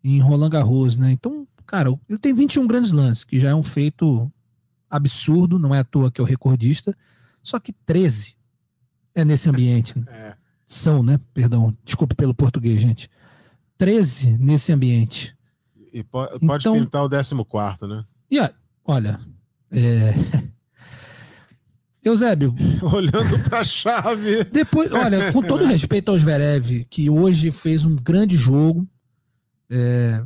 em 0.02 0.20
Roland 0.20 0.50
Garros, 0.50 0.96
né? 0.96 1.10
Então 1.10 1.46
Cara, 1.66 1.90
ele 2.08 2.18
tem 2.18 2.32
21 2.32 2.66
grandes 2.66 2.92
lances, 2.92 3.24
que 3.24 3.40
já 3.40 3.50
é 3.50 3.54
um 3.54 3.62
feito 3.62 4.30
absurdo, 4.88 5.58
não 5.58 5.74
é 5.74 5.80
à 5.80 5.84
toa 5.84 6.10
que 6.10 6.20
é 6.20 6.24
o 6.24 6.26
recordista. 6.26 6.96
Só 7.42 7.58
que 7.58 7.72
13 7.72 8.36
é 9.14 9.24
nesse 9.24 9.48
ambiente. 9.48 9.98
Né? 9.98 10.04
É. 10.08 10.36
São, 10.66 11.02
né? 11.02 11.18
Perdão, 11.32 11.76
desculpe 11.84 12.14
pelo 12.14 12.34
português, 12.34 12.80
gente. 12.80 13.10
13 13.78 14.38
nesse 14.38 14.72
ambiente. 14.72 15.36
E 15.92 16.02
pode, 16.02 16.38
pode 16.44 16.62
então, 16.62 16.74
pintar 16.74 17.04
o 17.04 17.08
14, 17.08 17.86
né? 17.86 18.04
E 18.30 18.40
olha, 18.84 19.20
é... 19.70 20.14
Eusébio. 22.04 22.54
Olhando 22.92 23.42
para 23.48 23.60
a 23.60 23.64
chave. 23.64 24.44
Depois, 24.44 24.92
olha, 24.92 25.32
com 25.32 25.42
todo 25.42 25.64
respeito 25.66 26.10
ao 26.10 26.18
Zverev, 26.18 26.84
que 26.90 27.08
hoje 27.08 27.50
fez 27.50 27.86
um 27.86 27.96
grande 27.96 28.36
jogo, 28.36 28.86
é, 29.70 30.22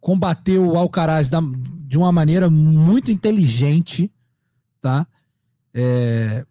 combateu 0.00 0.66
o 0.66 0.78
Alcaraz 0.78 1.28
da, 1.28 1.40
de 1.86 1.98
uma 1.98 2.10
maneira 2.10 2.48
muito 2.48 3.10
inteligente, 3.10 4.10
tá? 4.80 5.06
É, 5.74 6.46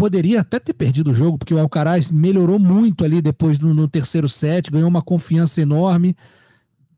poderia 0.00 0.40
até 0.40 0.58
ter 0.58 0.72
perdido 0.72 1.10
o 1.10 1.14
jogo, 1.14 1.36
porque 1.36 1.52
o 1.52 1.58
Alcaraz 1.58 2.10
melhorou 2.10 2.58
muito 2.58 3.04
ali 3.04 3.20
depois 3.20 3.58
do, 3.58 3.74
no 3.74 3.86
terceiro 3.86 4.30
set, 4.30 4.70
ganhou 4.70 4.88
uma 4.88 5.02
confiança 5.02 5.60
enorme. 5.60 6.16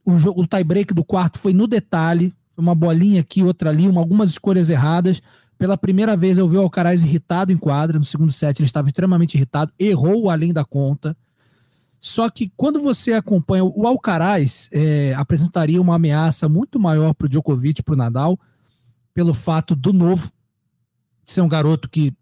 O, 0.04 0.16
jogo, 0.16 0.40
o 0.40 0.46
tie-break 0.46 0.94
do 0.94 1.02
quarto 1.02 1.36
foi 1.40 1.52
no 1.52 1.66
detalhe, 1.66 2.32
uma 2.56 2.76
bolinha 2.76 3.20
aqui, 3.20 3.42
outra 3.42 3.70
ali, 3.70 3.88
uma, 3.88 4.00
algumas 4.00 4.30
escolhas 4.30 4.70
erradas. 4.70 5.20
Pela 5.58 5.76
primeira 5.76 6.16
vez 6.16 6.38
eu 6.38 6.46
vi 6.46 6.56
o 6.56 6.60
Alcaraz 6.60 7.02
irritado 7.02 7.50
em 7.50 7.56
quadra. 7.56 7.98
No 7.98 8.04
segundo 8.04 8.30
set 8.30 8.60
ele 8.60 8.66
estava 8.66 8.86
extremamente 8.86 9.34
irritado, 9.34 9.72
errou 9.76 10.30
além 10.30 10.52
da 10.52 10.64
conta. 10.64 11.16
Só 11.98 12.30
que 12.30 12.52
quando 12.56 12.80
você 12.80 13.14
acompanha, 13.14 13.64
o 13.64 13.84
Alcaraz 13.84 14.68
é, 14.70 15.12
apresentaria 15.14 15.82
uma 15.82 15.96
ameaça 15.96 16.48
muito 16.48 16.78
maior 16.78 17.14
para 17.14 17.26
o 17.26 17.28
Djokovic, 17.28 17.82
para 17.82 17.94
o 17.94 17.96
Nadal, 17.96 18.38
pelo 19.12 19.34
fato 19.34 19.74
do 19.74 19.92
novo 19.92 20.30
ser 21.24 21.40
um 21.40 21.48
garoto 21.48 21.90
que 21.90 22.12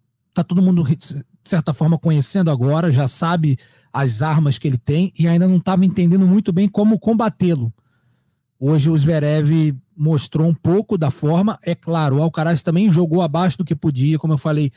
está 0.40 0.54
todo 0.54 0.62
mundo, 0.62 0.84
de 0.84 1.24
certa 1.44 1.72
forma, 1.72 1.98
conhecendo 1.98 2.50
agora, 2.50 2.90
já 2.90 3.06
sabe 3.06 3.58
as 3.92 4.22
armas 4.22 4.58
que 4.58 4.68
ele 4.68 4.78
tem 4.78 5.12
e 5.18 5.26
ainda 5.26 5.46
não 5.46 5.56
estava 5.56 5.84
entendendo 5.84 6.26
muito 6.26 6.52
bem 6.52 6.68
como 6.68 6.98
combatê-lo. 6.98 7.72
Hoje 8.58 8.90
o 8.90 8.98
Zverev 8.98 9.74
mostrou 9.96 10.48
um 10.48 10.54
pouco 10.54 10.98
da 10.98 11.10
forma. 11.10 11.58
É 11.62 11.74
claro, 11.74 12.16
o 12.16 12.22
Alcaraz 12.22 12.62
também 12.62 12.92
jogou 12.92 13.22
abaixo 13.22 13.58
do 13.58 13.64
que 13.64 13.74
podia, 13.74 14.18
como 14.18 14.34
eu 14.34 14.38
falei. 14.38 14.70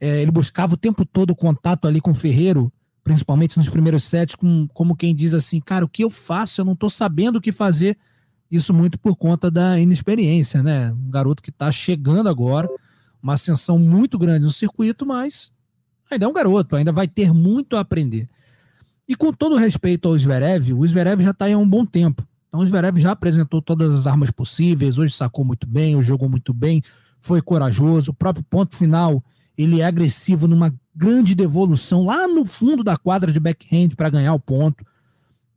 É, 0.00 0.22
ele 0.22 0.30
buscava 0.30 0.74
o 0.74 0.76
tempo 0.76 1.04
todo 1.04 1.30
o 1.30 1.36
contato 1.36 1.86
ali 1.86 2.00
com 2.00 2.10
o 2.10 2.14
Ferreiro, 2.14 2.72
principalmente 3.02 3.56
nos 3.56 3.68
primeiros 3.68 4.04
sets, 4.04 4.34
com, 4.34 4.68
como 4.72 4.96
quem 4.96 5.14
diz 5.14 5.34
assim, 5.34 5.60
cara, 5.60 5.84
o 5.84 5.88
que 5.88 6.04
eu 6.04 6.10
faço? 6.10 6.60
Eu 6.60 6.64
não 6.64 6.72
estou 6.72 6.88
sabendo 6.88 7.36
o 7.36 7.40
que 7.40 7.52
fazer. 7.52 7.96
Isso 8.50 8.72
muito 8.72 8.98
por 8.98 9.16
conta 9.16 9.50
da 9.50 9.80
inexperiência, 9.80 10.62
né? 10.62 10.92
Um 10.92 11.10
garoto 11.10 11.42
que 11.42 11.50
está 11.50 11.72
chegando 11.72 12.28
agora, 12.28 12.68
uma 13.24 13.32
ascensão 13.32 13.78
muito 13.78 14.18
grande 14.18 14.44
no 14.44 14.52
circuito, 14.52 15.06
mas 15.06 15.50
ainda 16.10 16.26
é 16.26 16.28
um 16.28 16.32
garoto, 16.32 16.76
ainda 16.76 16.92
vai 16.92 17.08
ter 17.08 17.32
muito 17.32 17.74
a 17.74 17.80
aprender. 17.80 18.28
E 19.08 19.16
com 19.16 19.32
todo 19.32 19.56
respeito 19.56 20.06
ao 20.06 20.18
Zverev, 20.18 20.74
o 20.74 20.86
Zverev 20.86 21.22
já 21.22 21.30
está 21.30 21.46
aí 21.46 21.54
há 21.54 21.58
um 21.58 21.68
bom 21.68 21.86
tempo. 21.86 22.22
Então 22.46 22.60
o 22.60 22.66
Zverev 22.66 23.00
já 23.00 23.12
apresentou 23.12 23.62
todas 23.62 23.94
as 23.94 24.06
armas 24.06 24.30
possíveis, 24.30 24.98
hoje 24.98 25.14
sacou 25.14 25.42
muito 25.42 25.66
bem, 25.66 25.96
hoje 25.96 26.08
jogou 26.08 26.28
muito 26.28 26.52
bem, 26.52 26.82
foi 27.18 27.40
corajoso. 27.40 28.10
O 28.10 28.14
próprio 28.14 28.44
ponto 28.44 28.76
final, 28.76 29.24
ele 29.56 29.80
é 29.80 29.86
agressivo 29.86 30.46
numa 30.46 30.74
grande 30.94 31.34
devolução 31.34 32.04
lá 32.04 32.28
no 32.28 32.44
fundo 32.44 32.84
da 32.84 32.94
quadra 32.94 33.32
de 33.32 33.40
backhand 33.40 33.96
para 33.96 34.10
ganhar 34.10 34.34
o 34.34 34.40
ponto. 34.40 34.84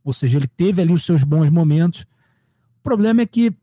Ou 0.02 0.14
seja, 0.14 0.38
ele 0.38 0.48
teve 0.48 0.80
ali 0.80 0.92
os 0.94 1.04
seus 1.04 1.22
bons 1.22 1.50
momentos. 1.50 2.06
O 2.80 2.82
problema 2.82 3.20
é 3.20 3.26
que 3.26 3.54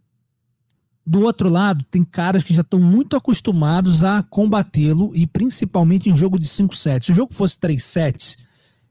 do 1.05 1.21
outro 1.21 1.47
lado, 1.47 1.85
tem 1.91 2.03
caras 2.03 2.43
que 2.43 2.53
já 2.53 2.61
estão 2.61 2.79
muito 2.79 3.15
acostumados 3.15 4.03
a 4.03 4.23
combatê-lo 4.23 5.11
e 5.13 5.27
principalmente 5.27 6.09
em 6.09 6.15
jogo 6.15 6.39
de 6.39 6.47
5 6.47 6.75
sets. 6.75 7.05
Se 7.05 7.11
o 7.11 7.15
jogo 7.15 7.33
fosse 7.33 7.59
3 7.59 7.83
sets, 7.83 8.37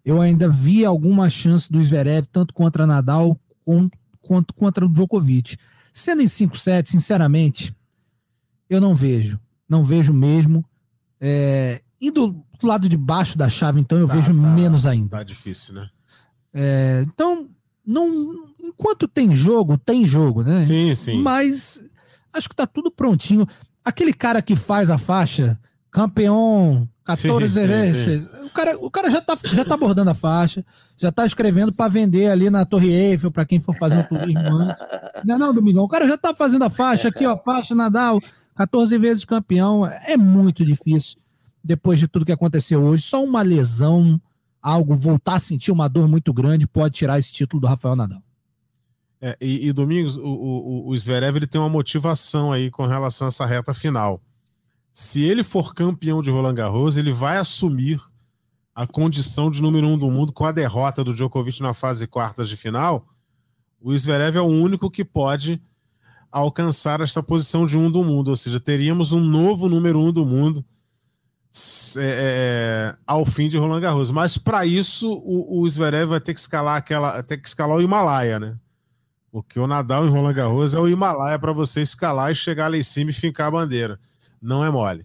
eu 0.04 0.20
ainda 0.20 0.48
via 0.48 0.86
alguma 0.86 1.28
chance 1.28 1.70
do 1.72 1.82
Zverev, 1.82 2.26
tanto 2.30 2.54
contra 2.54 2.86
Nadal 2.86 3.38
quanto 4.20 4.54
contra 4.54 4.86
o 4.86 4.88
Djokovic. 4.88 5.56
Sendo 5.92 6.22
em 6.22 6.28
5 6.28 6.56
sets, 6.56 6.92
sinceramente, 6.92 7.74
eu 8.70 8.80
não 8.80 8.94
vejo. 8.94 9.40
Não 9.68 9.82
vejo 9.82 10.12
mesmo. 10.12 10.64
É, 11.20 11.82
e 12.00 12.10
do, 12.12 12.28
do, 12.28 12.66
lado 12.66 12.88
de 12.88 12.96
baixo 12.96 13.36
da 13.36 13.48
chave, 13.48 13.80
então, 13.80 13.98
eu 13.98 14.06
tá, 14.06 14.14
vejo 14.14 14.28
tá, 14.28 14.48
menos 14.50 14.86
ainda. 14.86 15.08
Tá 15.08 15.22
difícil, 15.24 15.74
né? 15.74 15.88
É, 16.52 17.04
então, 17.08 17.48
não, 17.84 18.46
enquanto 18.60 19.08
tem 19.08 19.34
jogo, 19.34 19.78
tem 19.78 20.06
jogo, 20.06 20.42
né? 20.42 20.62
Sim, 20.62 20.94
sim. 20.94 21.20
Mas 21.20 21.82
acho 22.34 22.48
que 22.48 22.56
tá 22.56 22.66
tudo 22.66 22.90
prontinho. 22.90 23.46
Aquele 23.84 24.12
cara 24.12 24.42
que 24.42 24.56
faz 24.56 24.90
a 24.90 24.98
faixa, 24.98 25.58
campeão 25.90 26.88
14 27.04 27.48
sim, 27.48 27.66
sim, 27.66 27.94
sim. 27.94 28.28
O, 28.46 28.50
cara, 28.50 28.78
o 28.78 28.90
cara 28.90 29.10
já 29.10 29.20
tá, 29.20 29.38
já 29.44 29.64
tá 29.64 29.74
abordando 29.74 30.10
a 30.10 30.14
faixa, 30.14 30.64
já 30.96 31.12
tá 31.12 31.26
escrevendo 31.26 31.72
para 31.72 31.88
vender 31.88 32.30
ali 32.30 32.48
na 32.48 32.64
Torre 32.64 32.90
Eiffel, 32.90 33.30
para 33.30 33.44
quem 33.44 33.60
for 33.60 33.76
fazer 33.76 33.98
um 33.98 34.02
turismo 34.02 34.42
Não, 35.24 35.38
não, 35.38 35.54
Domingão. 35.54 35.84
O 35.84 35.88
cara 35.88 36.08
já 36.08 36.16
tá 36.16 36.34
fazendo 36.34 36.64
a 36.64 36.70
faixa 36.70 37.08
aqui, 37.08 37.26
ó, 37.26 37.36
faixa 37.36 37.74
Nadal, 37.74 38.20
14 38.56 38.96
vezes 38.98 39.24
campeão. 39.24 39.86
É 39.86 40.16
muito 40.16 40.64
difícil 40.64 41.18
depois 41.62 41.98
de 41.98 42.08
tudo 42.08 42.24
que 42.24 42.32
aconteceu 42.32 42.82
hoje. 42.82 43.02
Só 43.02 43.22
uma 43.22 43.42
lesão, 43.42 44.20
algo, 44.62 44.94
voltar 44.94 45.34
a 45.34 45.40
sentir 45.40 45.72
uma 45.72 45.88
dor 45.88 46.08
muito 46.08 46.32
grande 46.32 46.66
pode 46.66 46.94
tirar 46.94 47.18
esse 47.18 47.32
título 47.32 47.60
do 47.60 47.66
Rafael 47.66 47.96
Nadal. 47.96 48.22
É, 49.26 49.36
e, 49.40 49.68
e, 49.68 49.72
Domingos, 49.72 50.18
o, 50.18 50.26
o, 50.26 50.88
o 50.90 50.98
Zverev 50.98 51.36
ele 51.36 51.46
tem 51.46 51.60
uma 51.60 51.70
motivação 51.70 52.52
aí 52.52 52.70
com 52.70 52.84
relação 52.84 53.26
a 53.26 53.28
essa 53.28 53.46
reta 53.46 53.72
final 53.72 54.20
se 54.94 55.24
ele 55.24 55.42
for 55.42 55.74
campeão 55.74 56.22
de 56.22 56.30
Roland 56.30 56.54
Garros, 56.54 56.96
ele 56.96 57.12
vai 57.12 57.36
assumir 57.36 58.00
a 58.72 58.86
condição 58.86 59.50
de 59.50 59.60
número 59.60 59.88
um 59.88 59.98
do 59.98 60.08
mundo 60.08 60.32
com 60.32 60.46
a 60.46 60.52
derrota 60.52 61.02
do 61.02 61.12
Djokovic 61.12 61.60
na 61.60 61.74
fase 61.74 62.06
quartas 62.06 62.48
de 62.48 62.56
final. 62.56 63.04
O 63.80 63.96
Zverev 63.96 64.36
é 64.36 64.40
o 64.40 64.44
único 64.44 64.88
que 64.88 65.04
pode 65.04 65.60
alcançar 66.30 67.00
esta 67.00 67.22
posição 67.24 67.66
de 67.66 67.76
um 67.76 67.90
do 67.90 68.04
mundo, 68.04 68.28
ou 68.28 68.36
seja, 68.36 68.60
teríamos 68.60 69.10
um 69.10 69.20
novo 69.20 69.68
número 69.68 69.98
um 69.98 70.12
do 70.12 70.24
mundo 70.24 70.64
é, 71.96 72.94
é, 72.94 72.96
ao 73.04 73.24
fim 73.24 73.48
de 73.48 73.58
Roland 73.58 73.80
Garros. 73.80 74.12
Mas 74.12 74.38
para 74.38 74.64
isso 74.64 75.12
o, 75.12 75.60
o 75.60 75.68
Zverev 75.68 76.10
vai 76.10 76.20
ter 76.20 76.34
que 76.34 76.40
escalar 76.40 76.76
aquela, 76.76 77.20
ter 77.24 77.38
que 77.38 77.48
escalar 77.48 77.76
o 77.76 77.82
Himalaia, 77.82 78.38
né? 78.38 78.56
Porque 79.34 79.58
o 79.58 79.66
Nadal 79.66 80.06
em 80.06 80.10
Roland 80.10 80.32
Garros 80.32 80.74
é 80.74 80.78
o 80.78 80.86
Himalaia 80.86 81.36
para 81.40 81.52
você 81.52 81.82
escalar 81.82 82.30
e 82.30 82.36
chegar 82.36 82.70
lá 82.70 82.76
em 82.76 82.84
cima 82.84 83.10
e 83.10 83.12
fincar 83.12 83.48
a 83.48 83.50
bandeira 83.50 83.98
não 84.40 84.64
é 84.64 84.70
mole. 84.70 85.04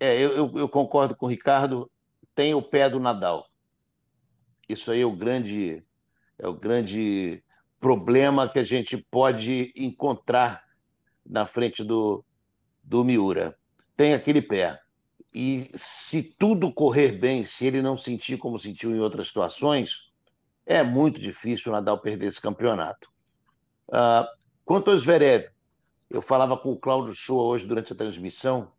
É, 0.00 0.20
eu, 0.20 0.58
eu, 0.58 0.68
concordo 0.68 1.14
com 1.14 1.26
o 1.26 1.28
Ricardo. 1.28 1.88
Tem 2.34 2.54
o 2.54 2.60
pé 2.60 2.90
do 2.90 2.98
Nadal. 2.98 3.46
Isso 4.68 4.90
aí 4.90 5.02
é 5.02 5.06
o 5.06 5.14
grande, 5.14 5.80
é 6.40 6.48
o 6.48 6.52
grande 6.52 7.40
problema 7.78 8.48
que 8.48 8.58
a 8.58 8.64
gente 8.64 8.96
pode 8.96 9.72
encontrar 9.76 10.64
na 11.24 11.46
frente 11.46 11.84
do, 11.84 12.24
do 12.82 13.04
Miura. 13.04 13.56
Tem 13.96 14.12
aquele 14.12 14.42
pé. 14.42 14.80
E 15.32 15.70
se 15.76 16.34
tudo 16.36 16.74
correr 16.74 17.12
bem, 17.12 17.44
se 17.44 17.64
ele 17.64 17.80
não 17.80 17.96
sentir 17.96 18.38
como 18.38 18.58
sentiu 18.58 18.90
em 18.90 18.98
outras 18.98 19.28
situações, 19.28 20.10
é 20.66 20.82
muito 20.82 21.20
difícil 21.20 21.70
o 21.70 21.74
Nadal 21.76 22.00
perder 22.00 22.26
esse 22.26 22.40
campeonato. 22.40 23.12
Uh, 23.92 24.26
quanto 24.64 24.90
ao 24.90 24.96
Zverev, 24.96 25.50
eu 26.08 26.22
falava 26.22 26.56
com 26.56 26.72
o 26.72 26.78
Cláudio 26.78 27.14
Shoa 27.14 27.44
hoje 27.44 27.66
durante 27.66 27.92
a 27.92 27.96
transmissão, 27.96 28.72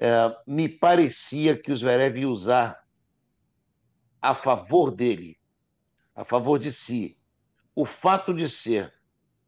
é, 0.00 0.34
me 0.46 0.68
parecia 0.68 1.56
que 1.56 1.70
o 1.70 1.76
Zverev 1.76 2.18
ia 2.18 2.28
usar 2.28 2.82
a 4.20 4.34
favor 4.34 4.90
dele, 4.90 5.38
a 6.14 6.24
favor 6.24 6.58
de 6.58 6.72
si, 6.72 7.16
o 7.74 7.84
fato 7.84 8.32
de 8.32 8.48
ser 8.48 8.92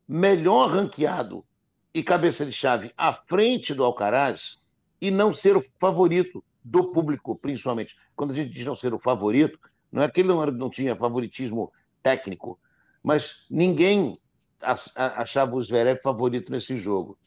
melhor 0.07 0.71
ranqueado 0.71 1.45
e 1.93 2.03
cabeça 2.03 2.45
de 2.45 2.53
chave 2.53 2.93
à 2.97 3.13
frente 3.13 3.75
do 3.75 3.85
Alcaraz 3.85 4.59
e 5.01 5.11
não 5.11 5.33
ser 5.33 5.57
o 5.57 5.65
favorito 5.79 6.45
do 6.63 6.91
público, 6.91 7.37
principalmente. 7.37 7.97
Quando 8.15 8.33
a 8.33 8.35
gente 8.35 8.51
diz 8.51 8.65
não 8.65 8.77
ser 8.77 8.93
o 8.93 8.99
favorito, 8.99 9.59
não 9.91 10.03
é 10.03 10.09
que 10.09 10.21
ele 10.21 10.29
não, 10.29 10.45
não 10.47 10.71
tinha 10.71 10.95
favoritismo 10.95 11.73
técnico, 12.03 12.59
mas 13.03 13.47
ninguém 13.51 14.19
achava 14.62 15.55
o 15.55 15.62
Zverev 15.62 16.00
favorito 16.03 16.50
nesse 16.50 16.77
jogo. 16.77 17.19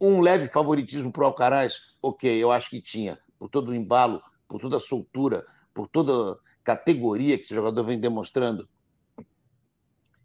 Um 0.00 0.20
leve 0.20 0.48
favoritismo 0.48 1.10
para 1.10 1.22
o 1.22 1.26
Alcaraz, 1.26 1.80
ok, 2.02 2.30
eu 2.42 2.52
acho 2.52 2.68
que 2.70 2.80
tinha, 2.80 3.18
por 3.38 3.48
todo 3.48 3.70
o 3.70 3.74
embalo, 3.74 4.20
por 4.48 4.60
toda 4.60 4.76
a 4.76 4.80
soltura, 4.80 5.44
por 5.72 5.88
toda 5.88 6.32
a 6.32 6.36
categoria 6.62 7.36
que 7.36 7.44
esse 7.44 7.54
jogador 7.54 7.84
vem 7.84 7.98
demonstrando. 7.98 8.66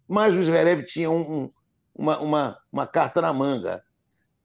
Mas 0.07 0.35
o 0.35 0.43
Zverev 0.43 0.83
tinha 0.83 1.09
um, 1.09 1.43
um, 1.43 1.53
uma, 1.95 2.19
uma, 2.19 2.59
uma 2.71 2.87
carta 2.87 3.21
na 3.21 3.31
manga. 3.31 3.81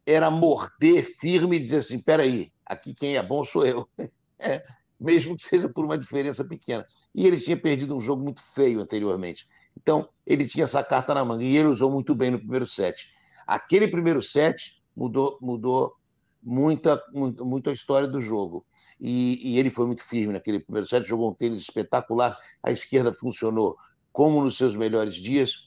Era 0.05 0.31
morder 0.31 1.05
firme 1.05 1.57
e 1.57 1.59
dizer 1.59 1.79
assim: 1.79 2.01
peraí, 2.01 2.53
aqui 2.65 2.95
quem 2.95 3.17
é 3.17 3.23
bom 3.23 3.45
sou 3.45 3.67
eu. 3.67 3.89
É, 4.39 4.63
mesmo 5.01 5.35
que 5.35 5.43
seja 5.43 5.67
por 5.67 5.83
uma 5.83 5.97
diferença 5.97 6.45
pequena. 6.45 6.85
E 7.15 7.27
ele 7.27 7.41
tinha 7.41 7.57
perdido 7.57 7.97
um 7.97 8.01
jogo 8.03 8.23
muito 8.23 8.43
feio 8.53 8.81
anteriormente. 8.81 9.49
Então, 9.77 10.09
ele 10.27 10.47
tinha 10.47 10.65
essa 10.65 10.83
carta 10.83 11.15
na 11.15 11.25
manga 11.25 11.45
e 11.45 11.57
ele 11.57 11.69
usou 11.69 11.91
muito 11.91 12.15
bem 12.15 12.31
no 12.31 12.39
primeiro 12.39 12.67
set. 12.67 13.13
Aquele 13.47 13.87
primeiro 13.87 14.23
set 14.23 14.83
mudou, 14.97 15.39
mudou 15.41 15.95
muita, 16.43 17.01
muito, 17.13 17.71
a 17.71 17.73
história 17.73 18.09
do 18.09 18.21
jogo. 18.21 18.67
E, 18.99 19.53
e, 19.53 19.59
ele 19.59 19.71
foi 19.71 19.87
muito 19.87 20.03
firme 20.05 20.33
naquele 20.33 20.59
primeiro 20.59 20.87
set, 20.87 21.07
jogou 21.07 21.31
um 21.31 21.35
tênis 21.35 21.63
espetacular, 21.63 22.39
a 22.63 22.71
esquerda 22.71 23.13
funcionou 23.13 23.77
como 24.11 24.43
nos 24.43 24.57
seus 24.57 24.75
melhores 24.75 25.17
dias. 25.17 25.67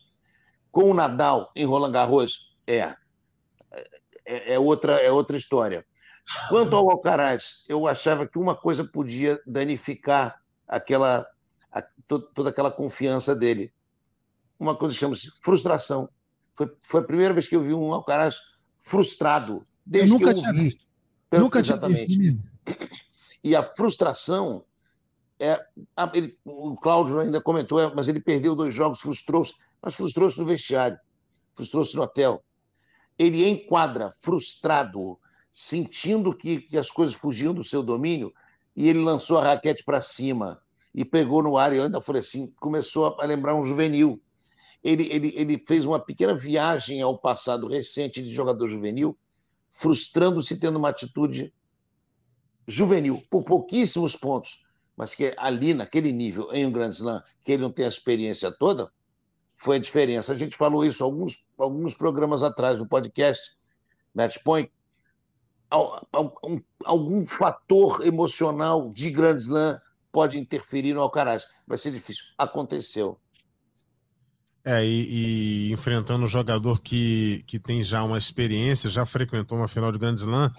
Com 0.72 0.89
o 0.89 0.94
Nadal 0.94 1.51
em 1.56 1.66
Roland 1.66 1.92
Garros, 1.92 2.56
é, 2.66 2.96
é, 4.25 4.54
é 4.54 4.60
outra, 4.60 4.96
é 4.96 5.12
outra 5.12 5.38
história. 5.38 5.86
Quanto 6.48 6.75
ao 6.75 6.89
Alcaraz, 6.89 7.63
eu 7.68 7.88
achava 7.88 8.28
que 8.28 8.38
uma 8.38 8.56
coisa 8.56 8.84
podia 8.84 9.39
danificar 9.46 10.39
aquela, 10.68 11.25
a, 11.72 11.82
toda 12.08 12.50
aquela 12.50 12.72
confiança 12.72 13.36
dele 13.36 13.72
uma 14.60 14.75
coisa 14.75 14.94
que 14.94 15.00
chama-se 15.00 15.32
frustração. 15.42 16.10
Foi, 16.56 16.72
foi 16.82 17.00
a 17.00 17.04
primeira 17.04 17.34
vez 17.34 17.48
que 17.48 17.56
eu 17.56 17.63
vi 17.63 17.74
um 17.74 17.94
Alcaraz 17.94 18.38
frustrado. 18.82 19.66
Desde 19.86 20.13
eu 20.13 20.20
nunca 20.20 20.34
que 20.34 20.39
eu 20.39 20.42
tinha 20.42 20.54
vi. 20.54 20.63
visto. 20.63 20.86
Nunca 21.32 21.60
exatamente. 21.60 22.13
tinha 22.13 22.34
visto. 22.34 22.50
E 23.44 23.56
a 23.56 23.63
frustração 23.63 24.66
é. 25.39 25.60
Ele, 26.13 26.38
o 26.44 26.75
Cláudio 26.75 27.20
ainda 27.20 27.42
comentou, 27.42 27.80
é, 27.80 27.94
mas 27.96 28.08
ele 28.08 28.20
perdeu 28.20 28.56
dois 28.56 28.75
jogos, 28.75 29.00
frustrou-se, 29.00 29.54
mas 29.82 29.96
frustrou-se 29.96 30.38
no 30.38 30.46
vestiário, 30.46 31.00
frustrou-se 31.56 31.96
no 31.96 32.04
hotel. 32.04 32.44
Ele 33.18 33.48
enquadra 33.48 34.12
frustrado, 34.20 35.18
sentindo 35.51 36.36
que, 36.36 36.62
que 36.62 36.78
as 36.78 36.92
coisas 36.92 37.16
fugiam 37.16 37.54
do 37.54 37.63
seu 37.63 37.82
domínio, 37.82 38.34
e 38.75 38.89
ele 38.89 39.00
lançou 39.00 39.38
a 39.38 39.44
raquete 39.44 39.84
para 39.84 40.01
cima 40.01 40.62
e 40.94 41.06
pegou 41.06 41.42
no 41.42 41.58
ar. 41.58 41.74
E 41.74 41.78
eu 41.78 41.84
ainda 41.84 42.01
falei 42.01 42.22
assim: 42.22 42.54
começou 42.60 43.18
a 43.20 43.25
lembrar 43.25 43.56
um 43.56 43.63
juvenil. 43.63 44.22
Ele, 44.83 45.07
ele, 45.12 45.33
ele 45.36 45.63
fez 45.67 45.86
uma 45.86 46.00
pequena 46.00 46.33
viagem 46.33 47.01
ao 47.01 47.17
passado 47.17 47.67
recente 47.67 48.21
de 48.21 48.33
jogador 48.33 48.67
juvenil, 48.67 49.17
frustrando-se 49.71 50.57
tendo 50.57 50.77
uma 50.77 50.89
atitude 50.89 51.53
juvenil, 52.67 53.21
por 53.29 53.43
pouquíssimos 53.43 54.15
pontos, 54.15 54.63
mas 54.95 55.15
que 55.15 55.33
ali, 55.38 55.74
naquele 55.74 56.12
nível, 56.12 56.50
em 56.53 56.65
um 56.65 56.71
Grand 56.71 56.91
Slam, 56.91 57.21
que 57.43 57.53
ele 57.53 57.63
não 57.63 57.71
tem 57.71 57.86
a 57.86 57.89
experiência 57.89 58.51
toda, 58.51 58.89
foi 59.57 59.77
a 59.77 59.79
diferença. 59.79 60.31
A 60.31 60.38
gente 60.38 60.55
falou 60.55 60.86
isso 60.86 61.03
alguns, 61.03 61.45
alguns 61.57 61.93
programas 61.93 62.43
atrás 62.43 62.79
no 62.79 62.88
podcast 62.88 63.57
Matchpoint. 64.13 64.71
Algum, 65.69 66.62
algum 66.83 67.27
fator 67.27 68.05
emocional 68.05 68.89
de 68.89 69.12
Grand 69.12 69.38
Slam 69.38 69.79
pode 70.12 70.39
interferir 70.39 70.93
no 70.93 71.01
Alcaraz. 71.01 71.45
Vai 71.67 71.77
ser 71.77 71.91
difícil. 71.91 72.24
Aconteceu. 72.38 73.19
É, 74.63 74.86
e, 74.86 75.70
e, 75.70 75.72
enfrentando 75.72 76.25
um 76.25 76.28
jogador 76.28 76.82
que, 76.82 77.44
que 77.48 77.58
tem 77.58 77.84
já 77.84 78.04
uma 78.04 78.18
experiência, 78.18 78.89
já 78.89 79.06
frequentou 79.06 79.58
uma 79.58 79.68
final 79.68 79.92
de 79.92 79.98
Grand 79.98 80.16
Slam, 80.16 80.51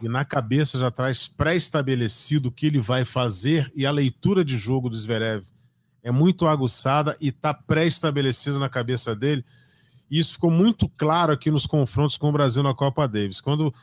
e 0.00 0.08
na 0.08 0.24
cabeça 0.24 0.78
já 0.78 0.90
traz 0.90 1.28
pré-estabelecido 1.28 2.48
o 2.48 2.52
que 2.52 2.66
ele 2.66 2.80
vai 2.80 3.04
fazer, 3.04 3.70
e 3.74 3.84
a 3.86 3.90
leitura 3.90 4.44
de 4.44 4.56
jogo 4.56 4.88
do 4.88 4.96
Zverev 4.96 5.44
é 6.02 6.10
muito 6.10 6.46
aguçada 6.46 7.16
e 7.20 7.28
está 7.28 7.52
pré-estabelecido 7.52 8.58
na 8.58 8.68
cabeça 8.68 9.14
dele. 9.14 9.44
E 10.08 10.18
isso 10.18 10.34
ficou 10.34 10.50
muito 10.50 10.88
claro 10.88 11.32
aqui 11.32 11.50
nos 11.50 11.66
confrontos 11.66 12.16
com 12.16 12.28
o 12.28 12.32
Brasil 12.32 12.62
na 12.62 12.72
Copa 12.72 13.08
Davis. 13.08 13.40
Quando 13.40 13.74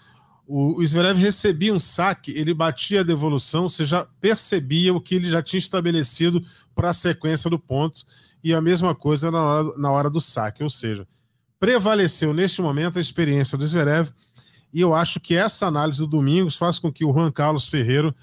o, 0.47 0.79
o 0.79 0.85
Zverev 0.85 1.19
recebia 1.19 1.73
um 1.73 1.79
saque, 1.79 2.31
ele 2.31 2.53
batia 2.53 3.01
a 3.01 3.03
devolução, 3.03 3.67
você 3.67 3.85
já 3.85 4.05
percebia 4.21 4.93
o 4.93 5.01
que 5.01 5.15
ele 5.15 5.29
já 5.29 5.43
tinha 5.43 5.59
estabelecido 5.59 6.41
para 6.73 6.89
a 6.89 6.93
sequência 6.93 7.49
do 7.49 7.59
ponto, 7.59 8.05
e 8.43 8.53
a 8.53 8.61
mesma 8.61 8.93
coisa 8.93 9.31
na 9.31 9.41
hora, 9.41 9.77
na 9.77 9.91
hora 9.91 10.09
do 10.09 10.19
saque, 10.19 10.63
ou 10.63 10.69
seja, 10.69 11.07
prevaleceu 11.59 12.33
neste 12.33 12.61
momento 12.61 12.97
a 12.97 13.01
experiência 13.01 13.57
do 13.57 13.65
Zverev, 13.65 14.09
e 14.73 14.81
eu 14.81 14.93
acho 14.93 15.19
que 15.19 15.35
essa 15.35 15.67
análise 15.67 15.99
do 15.99 16.07
Domingos 16.07 16.55
faz 16.55 16.79
com 16.79 16.91
que 16.91 17.05
o 17.05 17.13
Juan 17.13 17.31
Carlos 17.31 17.67
Ferreiro 17.67 18.13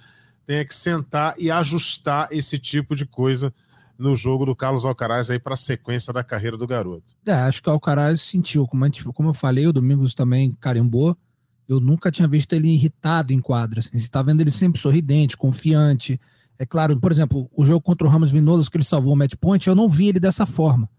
tenha 0.44 0.64
que 0.64 0.74
sentar 0.74 1.34
e 1.38 1.50
ajustar 1.50 2.28
esse 2.32 2.58
tipo 2.58 2.96
de 2.96 3.06
coisa 3.06 3.54
no 3.96 4.16
jogo 4.16 4.44
do 4.44 4.56
Carlos 4.56 4.84
Alcaraz 4.84 5.30
aí 5.30 5.38
para 5.38 5.54
a 5.54 5.56
sequência 5.56 6.12
da 6.12 6.24
carreira 6.24 6.56
do 6.56 6.66
garoto. 6.66 7.14
É, 7.24 7.32
acho 7.32 7.62
que 7.62 7.68
o 7.68 7.72
Alcaraz 7.72 8.22
sentiu, 8.22 8.66
como, 8.66 8.84
eu 8.84 9.34
falei, 9.34 9.66
o 9.66 9.72
Domingos 9.72 10.14
também 10.14 10.56
carimbou, 10.58 11.16
eu 11.68 11.78
nunca 11.78 12.10
tinha 12.10 12.26
visto 12.26 12.52
ele 12.52 12.68
irritado 12.68 13.32
em 13.32 13.40
quadra. 13.40 13.78
Assim, 13.78 13.90
você 13.92 13.98
está 13.98 14.20
vendo 14.22 14.40
ele 14.40 14.50
sempre 14.50 14.80
sorridente, 14.80 15.36
confiante. 15.36 16.20
É 16.60 16.66
claro, 16.66 16.94
por 17.00 17.10
exemplo, 17.10 17.50
o 17.56 17.64
jogo 17.64 17.80
contra 17.80 18.06
o 18.06 18.10
Ramos 18.10 18.30
Vinolas, 18.30 18.68
que 18.68 18.76
ele 18.76 18.84
salvou 18.84 19.14
o 19.14 19.16
match 19.16 19.32
point, 19.40 19.66
eu 19.66 19.74
não 19.74 19.88
vi 19.88 20.08
ele 20.08 20.20
dessa 20.20 20.44
forma. 20.44 20.90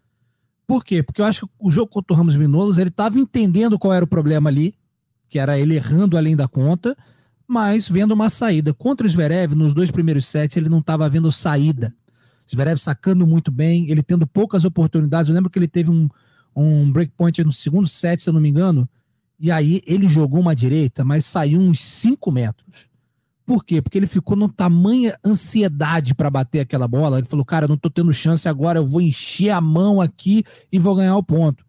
Por 0.66 0.84
quê? 0.84 1.04
Porque 1.04 1.22
eu 1.22 1.26
acho 1.26 1.46
que 1.46 1.54
o 1.60 1.70
jogo 1.70 1.86
contra 1.86 2.16
o 2.16 2.18
Ramos 2.18 2.34
Vinolas, 2.34 2.80
ele 2.80 2.90
estava 2.90 3.20
entendendo 3.20 3.78
qual 3.78 3.94
era 3.94 4.04
o 4.04 4.08
problema 4.08 4.50
ali, 4.50 4.74
que 5.30 5.38
era 5.38 5.60
ele 5.60 5.76
errando 5.76 6.18
além 6.18 6.36
da 6.36 6.48
conta, 6.48 6.98
mas 7.48 7.88
vendo 7.88 8.12
uma 8.12 8.28
saída. 8.28 8.74
Contra 8.74 9.06
o 9.06 9.10
Zverev, 9.10 9.54
nos 9.54 9.72
dois 9.72 9.92
primeiros 9.92 10.26
sets, 10.26 10.58
ele 10.58 10.68
não 10.68 10.80
estava 10.80 11.08
vendo 11.08 11.32
saída. 11.32 11.94
Zverev 12.52 12.80
sacando 12.80 13.28
muito 13.28 13.52
bem, 13.52 13.88
ele 13.88 14.02
tendo 14.02 14.26
poucas 14.26 14.66
oportunidades. 14.66 15.30
Eu 15.30 15.36
lembro 15.36 15.52
que 15.52 15.60
ele 15.60 15.68
teve 15.68 15.92
um, 15.92 16.10
um 16.56 16.92
breakpoint 16.92 17.44
no 17.44 17.52
segundo 17.52 17.88
set, 17.88 18.24
se 18.24 18.28
eu 18.28 18.34
não 18.34 18.42
me 18.42 18.50
engano, 18.50 18.90
e 19.40 19.52
aí 19.52 19.80
ele 19.86 20.10
jogou 20.10 20.40
uma 20.40 20.56
direita, 20.56 21.04
mas 21.04 21.24
saiu 21.24 21.60
uns 21.60 21.80
5 21.80 22.32
metros. 22.32 22.91
Por 23.46 23.66
quê? 23.66 23.82
Porque 23.82 23.98
ele 23.98 24.08
ficou 24.08 24.38
numa 24.38 24.52
tamanha 24.52 25.18
ansiedade 25.26 26.14
para 26.14 26.30
bater 26.30 26.60
aquela 26.60 26.88
bola. 26.88 27.18
Ele 27.18 27.28
falou, 27.28 27.44
cara, 27.44 27.68
não 27.68 27.78
tô 27.78 27.90
tendo 27.90 28.14
chance 28.14 28.48
agora, 28.48 28.80
eu 28.80 28.88
vou 28.88 29.02
encher 29.02 29.50
a 29.50 29.60
mão 29.60 30.00
aqui 30.00 30.44
e 30.72 30.80
vou 30.80 30.96
ganhar 30.96 31.18
o 31.18 31.24
ponto. 31.24 31.66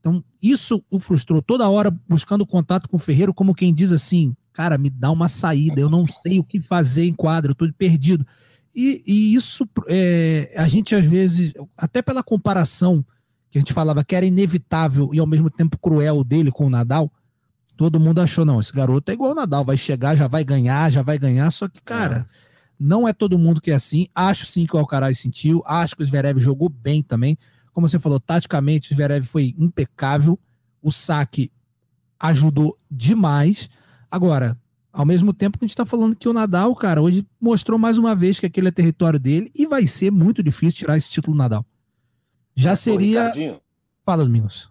Então, 0.00 0.24
isso 0.42 0.82
o 0.90 0.98
frustrou 0.98 1.42
toda 1.42 1.68
hora 1.68 1.90
buscando 2.08 2.46
contato 2.46 2.88
com 2.88 2.96
o 2.96 3.00
Ferreiro, 3.00 3.34
como 3.34 3.54
quem 3.54 3.74
diz 3.74 3.92
assim, 3.92 4.34
cara, 4.52 4.78
me 4.78 4.88
dá 4.88 5.10
uma 5.10 5.28
saída, 5.28 5.80
eu 5.80 5.90
não 5.90 6.06
sei 6.06 6.38
o 6.38 6.44
que 6.44 6.60
fazer 6.60 7.06
em 7.06 7.12
quadro, 7.12 7.50
eu 7.50 7.54
tô 7.54 7.70
perdido. 7.72 8.26
E, 8.74 9.02
e 9.06 9.34
isso 9.34 9.68
é, 9.88 10.54
a 10.56 10.68
gente 10.68 10.94
às 10.94 11.04
vezes, 11.04 11.52
até 11.76 12.00
pela 12.00 12.22
comparação 12.22 13.04
que 13.50 13.58
a 13.58 13.60
gente 13.60 13.72
falava 13.72 14.04
que 14.04 14.14
era 14.14 14.26
inevitável 14.26 15.10
e 15.12 15.18
ao 15.18 15.26
mesmo 15.26 15.50
tempo 15.50 15.78
cruel 15.78 16.22
dele 16.22 16.50
com 16.50 16.66
o 16.66 16.70
Nadal, 16.70 17.10
todo 17.78 18.00
mundo 18.00 18.20
achou, 18.20 18.44
não, 18.44 18.58
esse 18.58 18.72
garoto 18.72 19.08
é 19.08 19.14
igual 19.14 19.30
o 19.30 19.34
Nadal, 19.36 19.64
vai 19.64 19.76
chegar, 19.76 20.16
já 20.16 20.26
vai 20.26 20.42
ganhar, 20.42 20.90
já 20.90 21.00
vai 21.00 21.16
ganhar, 21.16 21.48
só 21.52 21.68
que, 21.68 21.80
cara, 21.80 22.26
é. 22.28 22.34
não 22.78 23.06
é 23.06 23.12
todo 23.12 23.38
mundo 23.38 23.60
que 23.60 23.70
é 23.70 23.74
assim. 23.74 24.08
Acho 24.12 24.44
sim 24.46 24.66
que 24.66 24.74
o 24.74 24.80
Alcaraz 24.80 25.20
sentiu, 25.20 25.62
acho 25.64 25.94
que 25.96 26.02
o 26.02 26.06
Zverev 26.06 26.40
jogou 26.40 26.68
bem 26.68 27.04
também. 27.04 27.38
Como 27.72 27.86
você 27.86 27.96
falou, 27.96 28.18
taticamente 28.18 28.92
o 28.92 28.96
Zverev 28.96 29.24
foi 29.24 29.54
impecável, 29.56 30.36
o 30.82 30.90
saque 30.90 31.52
ajudou 32.18 32.76
demais. 32.90 33.70
Agora, 34.10 34.58
ao 34.92 35.06
mesmo 35.06 35.32
tempo 35.32 35.56
que 35.56 35.64
a 35.64 35.66
gente 35.66 35.74
está 35.74 35.86
falando 35.86 36.16
que 36.16 36.28
o 36.28 36.32
Nadal, 36.32 36.74
cara, 36.74 37.00
hoje 37.00 37.24
mostrou 37.40 37.78
mais 37.78 37.96
uma 37.96 38.12
vez 38.12 38.40
que 38.40 38.46
aquele 38.46 38.66
é 38.68 38.72
território 38.72 39.20
dele 39.20 39.52
e 39.54 39.66
vai 39.66 39.86
ser 39.86 40.10
muito 40.10 40.42
difícil 40.42 40.80
tirar 40.80 40.96
esse 40.96 41.08
título 41.08 41.36
Nadal. 41.36 41.64
Já 42.56 42.74
seria. 42.74 43.32
Fala, 44.04 44.24
Domingos. 44.24 44.68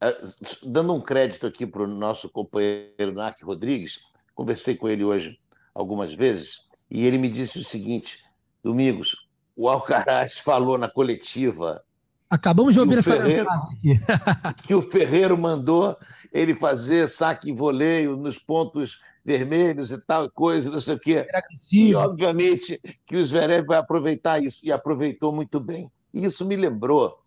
É, 0.00 0.16
dando 0.64 0.94
um 0.94 1.00
crédito 1.00 1.46
aqui 1.46 1.66
para 1.66 1.82
o 1.82 1.86
nosso 1.86 2.28
companheiro 2.28 3.12
Narc 3.12 3.42
Rodrigues, 3.42 4.00
conversei 4.34 4.76
com 4.76 4.88
ele 4.88 5.04
hoje 5.04 5.38
algumas 5.74 6.14
vezes 6.14 6.68
e 6.90 7.06
ele 7.06 7.18
me 7.18 7.28
disse 7.28 7.58
o 7.58 7.64
seguinte: 7.64 8.24
Domingos, 8.62 9.16
o 9.56 9.68
Alcaraz 9.68 10.38
falou 10.40 10.78
na 10.78 10.88
coletiva. 10.88 11.82
Acabamos 12.30 12.74
de 12.74 12.80
ouvir 12.80 12.98
essa 12.98 13.16
Ferreiro, 13.16 13.48
aqui. 13.50 13.98
que 14.66 14.74
o 14.74 14.82
Ferreiro 14.82 15.36
mandou 15.36 15.96
ele 16.30 16.54
fazer 16.54 17.08
saque 17.08 17.48
e 17.48 17.54
voleio 17.54 18.16
nos 18.16 18.38
pontos 18.38 19.00
vermelhos 19.24 19.90
e 19.90 19.98
tal, 19.98 20.30
coisa, 20.30 20.70
não 20.70 20.80
sei 20.80 20.94
o 20.94 20.98
quê. 20.98 21.26
E, 21.72 21.94
obviamente, 21.94 22.80
que 23.06 23.16
o 23.16 23.24
Zverev 23.24 23.66
vai 23.66 23.78
aproveitar 23.78 24.42
isso, 24.42 24.60
e 24.62 24.72
aproveitou 24.72 25.32
muito 25.32 25.58
bem. 25.58 25.90
E 26.12 26.24
isso 26.24 26.46
me 26.46 26.56
lembrou 26.56 27.22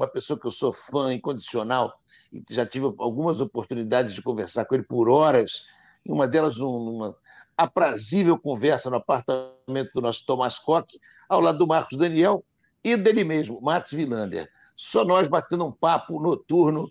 uma 0.00 0.08
pessoa 0.08 0.40
que 0.40 0.46
eu 0.46 0.50
sou 0.50 0.72
fã 0.72 1.12
incondicional 1.12 1.92
e 2.32 2.42
já 2.48 2.64
tive 2.64 2.86
algumas 2.98 3.38
oportunidades 3.38 4.14
de 4.14 4.22
conversar 4.22 4.64
com 4.64 4.74
ele 4.74 4.84
por 4.84 5.10
horas, 5.10 5.64
uma 6.06 6.26
delas 6.26 6.56
numa 6.56 7.14
aprazível 7.54 8.38
conversa 8.38 8.88
no 8.88 8.96
apartamento 8.96 9.90
do 9.92 10.00
nosso 10.00 10.24
Tomás 10.24 10.58
Koch, 10.58 10.98
ao 11.28 11.42
lado 11.42 11.58
do 11.58 11.66
Marcos 11.66 11.98
Daniel 11.98 12.42
e 12.82 12.96
dele 12.96 13.24
mesmo, 13.24 13.60
Matos 13.60 13.92
Vilander. 13.92 14.50
Só 14.74 15.04
nós 15.04 15.28
batendo 15.28 15.66
um 15.66 15.72
papo 15.72 16.18
noturno 16.18 16.90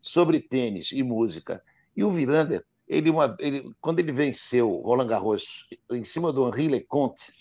sobre 0.00 0.40
tênis 0.40 0.90
e 0.90 1.04
música. 1.04 1.62
E 1.96 2.02
o 2.02 2.10
Vilander, 2.10 2.64
ele, 2.88 3.08
uma, 3.08 3.36
ele, 3.38 3.70
quando 3.80 4.00
ele 4.00 4.10
venceu 4.10 4.68
Roland 4.84 5.06
Garros 5.06 5.68
em 5.92 6.04
cima 6.04 6.32
do 6.32 6.48
Henri 6.48 6.66
Leconte, 6.66 7.32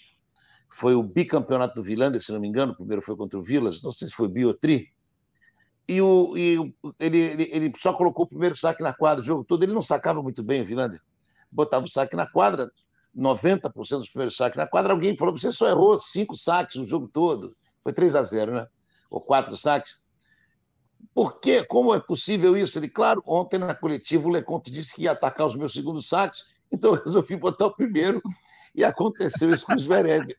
foi 0.69 0.93
o 0.93 1.01
bicampeonato 1.01 1.73
do 1.73 1.83
Vilander, 1.83 2.21
se 2.21 2.31
não 2.31 2.39
me 2.39 2.47
engano, 2.47 2.73
o 2.73 2.75
primeiro 2.75 3.01
foi 3.01 3.15
contra 3.15 3.39
o 3.39 3.43
Vilas, 3.43 3.81
não 3.81 3.89
sei 3.89 4.07
se 4.07 4.13
foi 4.13 4.27
Biotri, 4.27 4.91
e, 5.87 6.01
o, 6.01 6.37
e 6.37 6.55
ele, 6.99 7.17
ele, 7.17 7.49
ele, 7.51 7.73
só 7.77 7.93
colocou 7.93 8.25
o 8.25 8.29
primeiro 8.29 8.55
saque 8.55 8.83
na 8.83 8.93
quadra 8.93 9.21
o 9.21 9.25
jogo 9.25 9.43
todo, 9.43 9.63
ele 9.63 9.73
não 9.73 9.81
sacava 9.81 10.21
muito 10.21 10.43
bem 10.43 10.63
Vilander, 10.63 11.01
botava 11.51 11.85
o 11.85 11.89
saque 11.89 12.15
na 12.15 12.27
quadra, 12.27 12.69
90% 13.15 13.71
dos 13.73 14.09
primeiros 14.09 14.35
saques 14.35 14.57
na 14.57 14.67
quadra, 14.67 14.93
alguém 14.93 15.17
falou, 15.17 15.35
você 15.35 15.51
só 15.51 15.67
errou 15.67 15.97
cinco 15.97 16.35
saques 16.35 16.75
no 16.75 16.85
jogo 16.85 17.07
todo, 17.07 17.55
foi 17.81 17.93
3 17.93 18.15
a 18.15 18.23
0 18.23 18.53
né? 18.53 18.67
Ou 19.09 19.21
quatro 19.21 19.55
saques. 19.55 20.01
Por 21.13 21.39
quê? 21.39 21.63
Como 21.63 21.95
é 21.95 21.99
possível 21.99 22.57
isso? 22.57 22.77
Ele, 22.77 22.89
claro, 22.89 23.23
ontem 23.25 23.57
na 23.57 23.73
coletiva 23.73 24.27
o 24.27 24.31
Leconte 24.31 24.69
disse 24.69 24.93
que 24.93 25.03
ia 25.03 25.13
atacar 25.13 25.47
os 25.47 25.55
meus 25.55 25.73
segundos 25.73 26.09
saques, 26.09 26.43
então 26.71 26.93
eu 26.93 27.03
resolvi 27.03 27.35
botar 27.37 27.67
o 27.67 27.73
primeiro 27.73 28.21
e 28.75 28.83
aconteceu 28.83 29.51
isso 29.51 29.65
com 29.65 29.73
o 29.73 29.79
Zverev. 29.79 30.35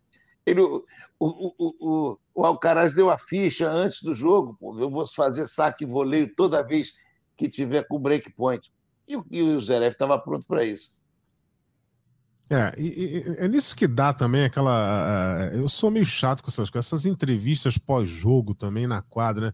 Ele, 0.49 0.61
o, 0.61 0.85
o, 1.19 1.55
o, 1.59 2.19
o, 2.35 2.45
Alcaraz 2.45 2.95
deu 2.95 3.11
a 3.11 3.19
ficha 3.19 3.69
antes 3.69 4.03
do 4.03 4.15
jogo. 4.15 4.57
Pô, 4.59 4.79
eu 4.79 4.91
vou 4.91 5.07
fazer 5.07 5.47
saque 5.47 5.85
e 5.85 5.87
voleio 5.87 6.33
toda 6.35 6.63
vez 6.63 6.95
que 7.37 7.49
tiver 7.49 7.87
com 7.87 7.99
break 7.99 8.33
point. 8.33 8.73
E, 9.07 9.19
e 9.31 9.43
o 9.43 9.61
Zverev 9.61 9.93
estava 9.93 10.19
pronto 10.19 10.47
para 10.47 10.65
isso. 10.65 10.93
É, 12.51 12.73
e, 12.79 12.87
e, 12.87 13.37
é 13.39 13.49
nisso 13.49 13.77
que 13.77 13.87
dá 13.87 14.13
também 14.13 14.45
aquela. 14.45 15.51
Uh, 15.53 15.57
eu 15.57 15.69
sou 15.69 15.91
meio 15.91 16.07
chato 16.07 16.43
com 16.43 16.49
essas 16.49 16.71
essas 16.75 17.05
entrevistas 17.05 17.77
pós-jogo 17.77 18.55
também 18.55 18.87
na 18.87 19.03
quadra, 19.03 19.47
né? 19.47 19.53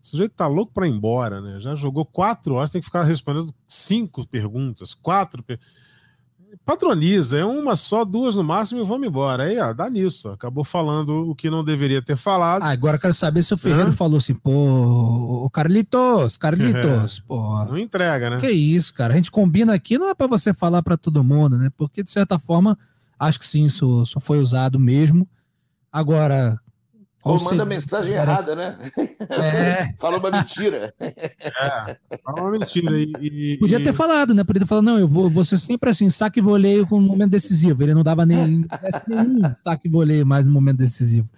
O 0.00 0.06
sujeito 0.06 0.36
tá 0.36 0.46
louco 0.46 0.72
para 0.72 0.86
ir 0.86 0.92
embora, 0.92 1.40
né? 1.40 1.58
Já 1.60 1.74
jogou 1.74 2.06
quatro 2.06 2.54
horas, 2.54 2.70
tem 2.70 2.80
que 2.80 2.84
ficar 2.84 3.02
respondendo 3.02 3.52
cinco 3.66 4.24
perguntas, 4.28 4.94
quatro 4.94 5.42
perguntas 5.42 5.66
Padroniza, 6.64 7.38
é 7.38 7.44
uma 7.44 7.76
só, 7.76 8.04
duas 8.04 8.34
no 8.34 8.42
máximo 8.42 8.80
e 8.80 8.84
vamos 8.84 9.06
embora. 9.06 9.44
Aí, 9.44 9.58
ó, 9.58 9.72
dá 9.72 9.88
nisso. 9.88 10.28
Acabou 10.28 10.64
falando 10.64 11.30
o 11.30 11.34
que 11.34 11.48
não 11.48 11.64
deveria 11.64 12.02
ter 12.02 12.16
falado. 12.16 12.62
Ah, 12.62 12.70
agora 12.70 12.98
quero 12.98 13.14
saber 13.14 13.42
se 13.42 13.54
o 13.54 13.56
Ferreiro 13.56 13.92
falou 13.92 14.18
assim, 14.18 14.34
pô, 14.34 14.50
o 15.44 15.50
Carlitos, 15.50 16.36
Carlitos, 16.36 17.18
é, 17.18 17.22
pô. 17.26 17.64
Não 17.66 17.78
entrega, 17.78 18.30
né? 18.30 18.38
Que 18.38 18.50
isso, 18.50 18.92
cara. 18.94 19.14
A 19.14 19.16
gente 19.16 19.30
combina 19.30 19.74
aqui, 19.74 19.98
não 19.98 20.08
é 20.08 20.14
para 20.14 20.26
você 20.26 20.52
falar 20.52 20.82
para 20.82 20.96
todo 20.96 21.22
mundo, 21.22 21.56
né? 21.56 21.70
Porque, 21.76 22.02
de 22.02 22.10
certa 22.10 22.38
forma, 22.38 22.76
acho 23.18 23.38
que 23.38 23.46
sim, 23.46 23.64
isso, 23.64 24.02
isso 24.02 24.18
foi 24.18 24.38
usado 24.38 24.78
mesmo. 24.78 25.28
Agora, 25.92 26.58
ou 27.26 27.42
manda 27.42 27.64
mensagem 27.64 28.14
era... 28.14 28.22
errada, 28.22 28.54
né? 28.54 28.78
É. 29.28 29.92
Fala 29.98 30.18
uma 30.18 30.30
mentira. 30.30 30.94
É, 31.00 31.96
fala 32.22 32.42
uma 32.42 32.50
mentira. 32.52 32.96
E, 32.96 33.12
e, 33.20 33.58
Podia 33.58 33.82
ter 33.82 33.92
falado, 33.92 34.32
né? 34.32 34.44
Podia 34.44 34.60
ter 34.60 34.66
falado, 34.66 34.84
não, 34.84 34.98
eu 34.98 35.08
vou, 35.08 35.28
vou 35.28 35.44
ser 35.44 35.58
sempre 35.58 35.90
assim, 35.90 36.08
saque 36.08 36.38
e 36.38 36.42
voleio 36.42 36.86
com 36.86 36.98
um 36.98 37.02
momento 37.02 37.32
decisivo. 37.32 37.82
Ele 37.82 37.94
não 37.94 38.04
dava 38.04 38.24
nem 38.24 38.64
nenhum 39.08 39.42
saque 39.66 39.88
e 39.88 39.90
voleio 39.90 40.24
mais 40.24 40.46
no 40.46 40.52
momento 40.52 40.78
decisivo. 40.78 41.28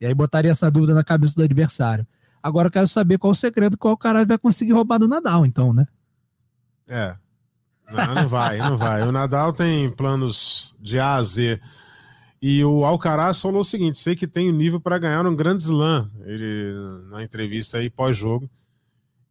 E 0.00 0.06
aí 0.06 0.14
botaria 0.14 0.50
essa 0.50 0.70
dúvida 0.70 0.94
na 0.94 1.02
cabeça 1.02 1.34
do 1.34 1.42
adversário. 1.42 2.06
Agora 2.40 2.68
eu 2.68 2.72
quero 2.72 2.86
saber 2.86 3.18
qual 3.18 3.32
o 3.32 3.34
segredo, 3.34 3.76
qual 3.76 3.94
o 3.94 3.98
cara 3.98 4.24
vai 4.24 4.38
conseguir 4.38 4.72
roubar 4.72 4.98
do 4.98 5.08
Nadal, 5.08 5.44
então, 5.44 5.72
né? 5.72 5.86
É. 6.88 7.16
Não, 7.90 8.14
não 8.14 8.28
vai, 8.28 8.58
não 8.58 8.78
vai. 8.78 9.02
O 9.02 9.12
Nadal 9.12 9.52
tem 9.52 9.90
planos 9.90 10.76
de 10.80 10.98
A 10.98 11.14
a 11.14 11.22
Z 11.22 11.60
e 12.42 12.64
o 12.64 12.84
Alcaraz 12.84 13.40
falou 13.40 13.60
o 13.60 13.64
seguinte: 13.64 14.00
sei 14.00 14.16
que 14.16 14.26
tem 14.26 14.50
o 14.50 14.52
nível 14.52 14.80
para 14.80 14.98
ganhar 14.98 15.24
um 15.24 15.36
grande 15.36 15.62
slam. 15.62 16.10
Ele 16.24 16.74
na 17.08 17.22
entrevista 17.22 17.78
aí 17.78 17.88
pós-jogo. 17.88 18.50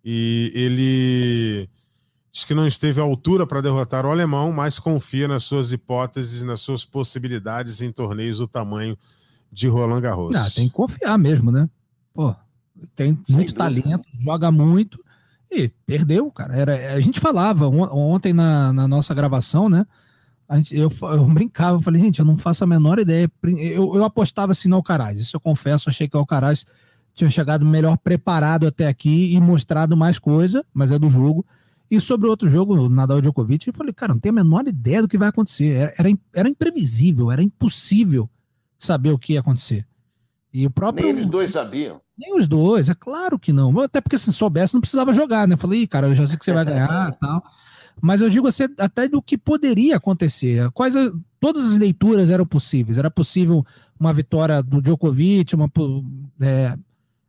E 0.04 0.50
ele 0.56 1.70
diz 2.32 2.46
que 2.46 2.54
não 2.54 2.66
esteve 2.66 3.02
à 3.02 3.04
altura 3.04 3.46
para 3.46 3.60
derrotar 3.60 4.06
o 4.06 4.10
alemão, 4.10 4.54
mas 4.54 4.80
confia 4.80 5.28
nas 5.28 5.44
suas 5.44 5.74
hipóteses, 5.74 6.44
nas 6.46 6.62
suas 6.62 6.86
possibilidades 6.86 7.82
em 7.82 7.92
torneios 7.92 8.38
do 8.38 8.48
tamanho 8.48 8.98
de 9.52 9.68
Roland 9.68 10.00
Garros. 10.00 10.34
Ah, 10.34 10.50
tem 10.50 10.70
que 10.70 10.74
confiar 10.74 11.18
mesmo, 11.20 11.52
né? 11.52 11.70
Pô, 12.14 12.34
tem 12.96 13.20
muito 13.28 13.54
talento, 13.54 14.08
joga 14.22 14.50
muito 14.50 14.98
e 15.52 15.68
perdeu, 15.86 16.32
cara. 16.32 16.56
Era, 16.56 16.94
a 16.94 17.02
gente 17.02 17.20
falava 17.20 17.68
ontem 17.68 18.32
na, 18.32 18.72
na 18.72 18.88
nossa 18.88 19.14
gravação, 19.14 19.68
né? 19.68 19.86
Gente, 20.58 20.76
eu, 20.76 20.90
eu 21.02 21.26
brincava, 21.26 21.78
eu 21.78 21.82
falei, 21.82 22.02
gente, 22.02 22.20
eu 22.20 22.26
não 22.26 22.38
faço 22.38 22.64
a 22.64 22.68
menor 22.68 23.00
ideia. 23.00 23.32
Eu, 23.44 23.96
eu 23.96 24.04
apostava 24.04 24.52
assim 24.52 24.68
no 24.68 24.76
Alcaraz, 24.76 25.20
isso 25.20 25.36
eu 25.36 25.40
confesso, 25.40 25.90
achei 25.90 26.08
que 26.08 26.16
o 26.16 26.20
Alcaraz 26.20 26.66
tinha 27.14 27.30
chegado 27.30 27.66
melhor 27.66 27.98
preparado 27.98 28.68
até 28.68 28.88
aqui 28.88 29.34
e 29.34 29.40
mostrado 29.40 29.96
mais 29.98 30.18
coisa, 30.18 30.66
mas 30.74 30.92
é 30.92 31.00
do 31.00 31.10
jogo. 31.10 31.46
E 31.90 32.00
sobre 32.00 32.28
o 32.28 32.30
outro 32.30 32.50
jogo, 32.50 32.74
o 32.74 32.90
Nadal 32.90 33.20
e 33.20 33.22
Djokovic, 33.22 33.68
eu 33.68 33.74
falei, 33.74 33.92
cara, 33.92 34.14
não 34.14 34.20
tenho 34.20 34.34
a 34.34 34.44
menor 34.44 34.66
ideia 34.66 35.02
do 35.02 35.10
que 35.10 35.18
vai 35.18 35.28
acontecer. 35.28 35.76
Era, 35.76 35.94
era, 35.98 36.18
era 36.34 36.50
imprevisível, 36.50 37.30
era 37.30 37.44
impossível 37.44 38.30
saber 38.80 39.12
o 39.12 39.20
que 39.20 39.34
ia 39.34 39.42
acontecer. 39.42 39.86
E 40.54 40.66
o 40.66 40.72
próprio. 40.72 41.06
Nem 41.06 41.14
eles 41.14 41.28
dois 41.28 41.52
sabiam. 41.52 42.02
Nem 42.18 42.36
os 42.36 42.48
dois, 42.48 42.90
é 42.90 42.94
claro 42.94 43.38
que 43.38 43.52
não. 43.52 43.78
Até 43.80 44.00
porque 44.00 44.18
se 44.18 44.32
soubesse, 44.32 44.74
não 44.74 44.82
precisava 44.82 45.14
jogar, 45.14 45.48
né? 45.48 45.54
Eu 45.54 45.58
falei, 45.58 45.86
cara, 45.86 46.08
eu 46.08 46.16
já 46.16 46.26
sei 46.28 46.38
que 46.38 46.46
você 46.46 46.54
vai 46.54 46.64
ganhar 46.64 47.12
tal. 47.20 47.44
Mas 48.00 48.22
eu 48.22 48.30
digo 48.30 48.48
assim, 48.48 48.64
até 48.78 49.08
do 49.08 49.22
que 49.22 49.38
poderia 49.38 49.98
acontecer. 49.98 50.70
Quais 50.72 50.96
todas 51.42 51.72
as 51.72 51.78
leituras 51.78 52.30
eram 52.30 52.46
possíveis. 52.46 52.98
Era 53.00 53.10
possível 53.10 53.66
uma 54.00 54.14
vitória 54.14 54.62
do 54.62 54.82
Djokovic, 54.82 55.56
uma, 55.56 55.70
é, 56.40 56.78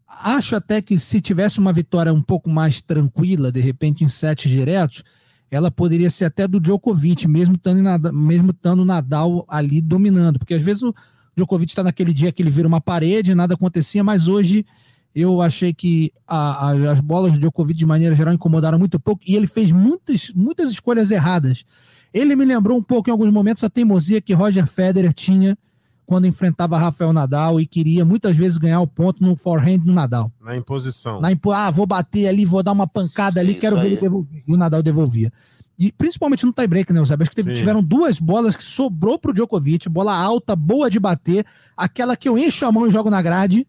acho 0.06 0.54
até 0.54 0.82
que 0.82 0.98
se 0.98 1.20
tivesse 1.20 1.58
uma 1.58 1.72
vitória 1.72 2.12
um 2.12 2.22
pouco 2.22 2.50
mais 2.50 2.82
tranquila, 2.82 3.50
de 3.50 3.60
repente 3.60 4.04
em 4.04 4.08
sete 4.08 4.48
diretos, 4.48 5.02
ela 5.50 5.70
poderia 5.70 6.10
ser 6.10 6.26
até 6.26 6.46
do 6.46 6.60
Djokovic, 6.60 7.26
mesmo 7.26 7.56
estando, 7.56 8.12
mesmo 8.12 8.50
estando 8.50 8.84
Nadal 8.84 9.44
ali 9.48 9.80
dominando, 9.80 10.38
porque 10.38 10.54
às 10.54 10.62
vezes 10.62 10.82
o 10.82 10.94
Djokovic 11.34 11.72
está 11.72 11.82
naquele 11.82 12.12
dia 12.12 12.30
que 12.30 12.42
ele 12.42 12.50
vira 12.50 12.68
uma 12.68 12.80
parede, 12.80 13.34
nada 13.34 13.54
acontecia, 13.54 14.04
mas 14.04 14.28
hoje 14.28 14.66
eu 15.14 15.42
achei 15.42 15.74
que 15.74 16.12
a, 16.26 16.68
a, 16.68 16.92
as 16.92 17.00
bolas 17.00 17.32
do 17.32 17.38
Djokovic, 17.38 17.78
de 17.78 17.86
maneira 17.86 18.14
geral, 18.14 18.32
incomodaram 18.32 18.78
muito 18.78 18.98
pouco 18.98 19.22
e 19.26 19.36
ele 19.36 19.46
fez 19.46 19.70
muitas, 19.70 20.32
muitas 20.34 20.70
escolhas 20.70 21.10
erradas. 21.10 21.64
Ele 22.12 22.34
me 22.36 22.44
lembrou 22.44 22.78
um 22.78 22.82
pouco, 22.82 23.08
em 23.08 23.12
alguns 23.12 23.32
momentos, 23.32 23.64
a 23.64 23.70
teimosia 23.70 24.20
que 24.20 24.32
Roger 24.32 24.66
Federer 24.66 25.12
tinha 25.12 25.56
quando 26.04 26.26
enfrentava 26.26 26.78
Rafael 26.78 27.12
Nadal 27.12 27.60
e 27.60 27.66
queria 27.66 28.04
muitas 28.04 28.36
vezes 28.36 28.58
ganhar 28.58 28.80
o 28.80 28.86
ponto 28.86 29.22
no 29.22 29.36
forehand 29.36 29.78
do 29.78 29.92
Nadal. 29.92 30.30
Na 30.40 30.56
imposição. 30.56 31.20
Na 31.20 31.32
impo 31.32 31.52
ah, 31.52 31.70
vou 31.70 31.86
bater 31.86 32.26
ali, 32.26 32.44
vou 32.44 32.62
dar 32.62 32.72
uma 32.72 32.86
pancada 32.86 33.40
ali, 33.40 33.52
Isso 33.52 33.60
quero 33.60 33.76
aí. 33.76 33.82
ver 33.82 33.88
ele 33.88 33.96
devolver. 34.00 34.42
E 34.46 34.52
o 34.52 34.56
Nadal 34.56 34.82
devolvia. 34.82 35.32
E 35.78 35.90
principalmente 35.90 36.44
no 36.44 36.52
tie-break, 36.52 36.92
né, 36.92 37.04
Sabe? 37.04 37.22
Acho 37.22 37.30
que 37.30 37.36
teve, 37.36 37.54
tiveram 37.54 37.82
duas 37.82 38.18
bolas 38.18 38.54
que 38.54 38.62
sobrou 38.62 39.18
pro 39.18 39.32
Djokovic, 39.32 39.88
bola 39.88 40.14
alta, 40.14 40.54
boa 40.54 40.90
de 40.90 41.00
bater, 41.00 41.46
aquela 41.76 42.16
que 42.16 42.28
eu 42.28 42.36
encho 42.36 42.66
a 42.66 42.72
mão 42.72 42.86
e 42.86 42.90
jogo 42.90 43.08
na 43.08 43.22
grade, 43.22 43.66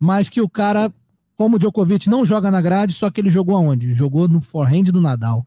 mas 0.00 0.30
que 0.30 0.40
o 0.40 0.48
cara, 0.48 0.90
como 1.36 1.56
o 1.56 1.58
Djokovic, 1.58 2.08
não 2.08 2.24
joga 2.24 2.50
na 2.50 2.62
grade, 2.62 2.94
só 2.94 3.10
que 3.10 3.20
ele 3.20 3.30
jogou 3.30 3.54
aonde? 3.54 3.92
Jogou 3.92 4.26
no 4.26 4.40
forehand 4.40 4.84
do 4.84 5.00
Nadal. 5.00 5.46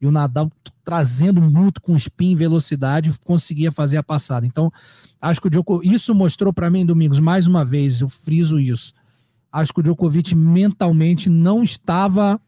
E 0.00 0.06
o 0.06 0.10
Nadal 0.10 0.50
trazendo 0.82 1.40
muito 1.40 1.80
com 1.80 1.94
spin, 1.94 2.34
velocidade, 2.34 3.12
conseguia 3.24 3.70
fazer 3.70 3.98
a 3.98 4.02
passada. 4.02 4.44
Então, 4.44 4.72
acho 5.20 5.40
que 5.40 5.46
o 5.46 5.50
Djokovic, 5.50 5.94
isso 5.94 6.12
mostrou 6.12 6.52
para 6.52 6.68
mim, 6.68 6.84
Domingos, 6.84 7.20
mais 7.20 7.46
uma 7.46 7.64
vez, 7.64 8.00
eu 8.00 8.08
friso 8.08 8.58
isso. 8.58 8.92
Acho 9.52 9.72
que 9.72 9.78
o 9.78 9.82
Djokovic 9.82 10.34
mentalmente 10.34 11.30
não 11.30 11.62
estava 11.62 12.40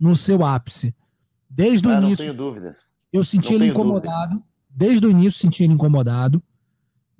no 0.00 0.16
seu 0.16 0.42
ápice. 0.42 0.94
Desde 1.50 1.86
ah, 1.88 1.90
o 1.90 2.02
início. 2.02 2.24
Não 2.24 2.34
tenho 2.34 2.34
dúvida. 2.34 2.76
Eu 3.12 3.22
senti 3.22 3.50
não 3.50 3.56
ele 3.56 3.66
incomodado. 3.66 4.30
Dúvida. 4.30 4.46
Desde 4.70 5.06
o 5.06 5.10
início 5.10 5.38
senti 5.38 5.64
ele 5.64 5.74
incomodado 5.74 6.42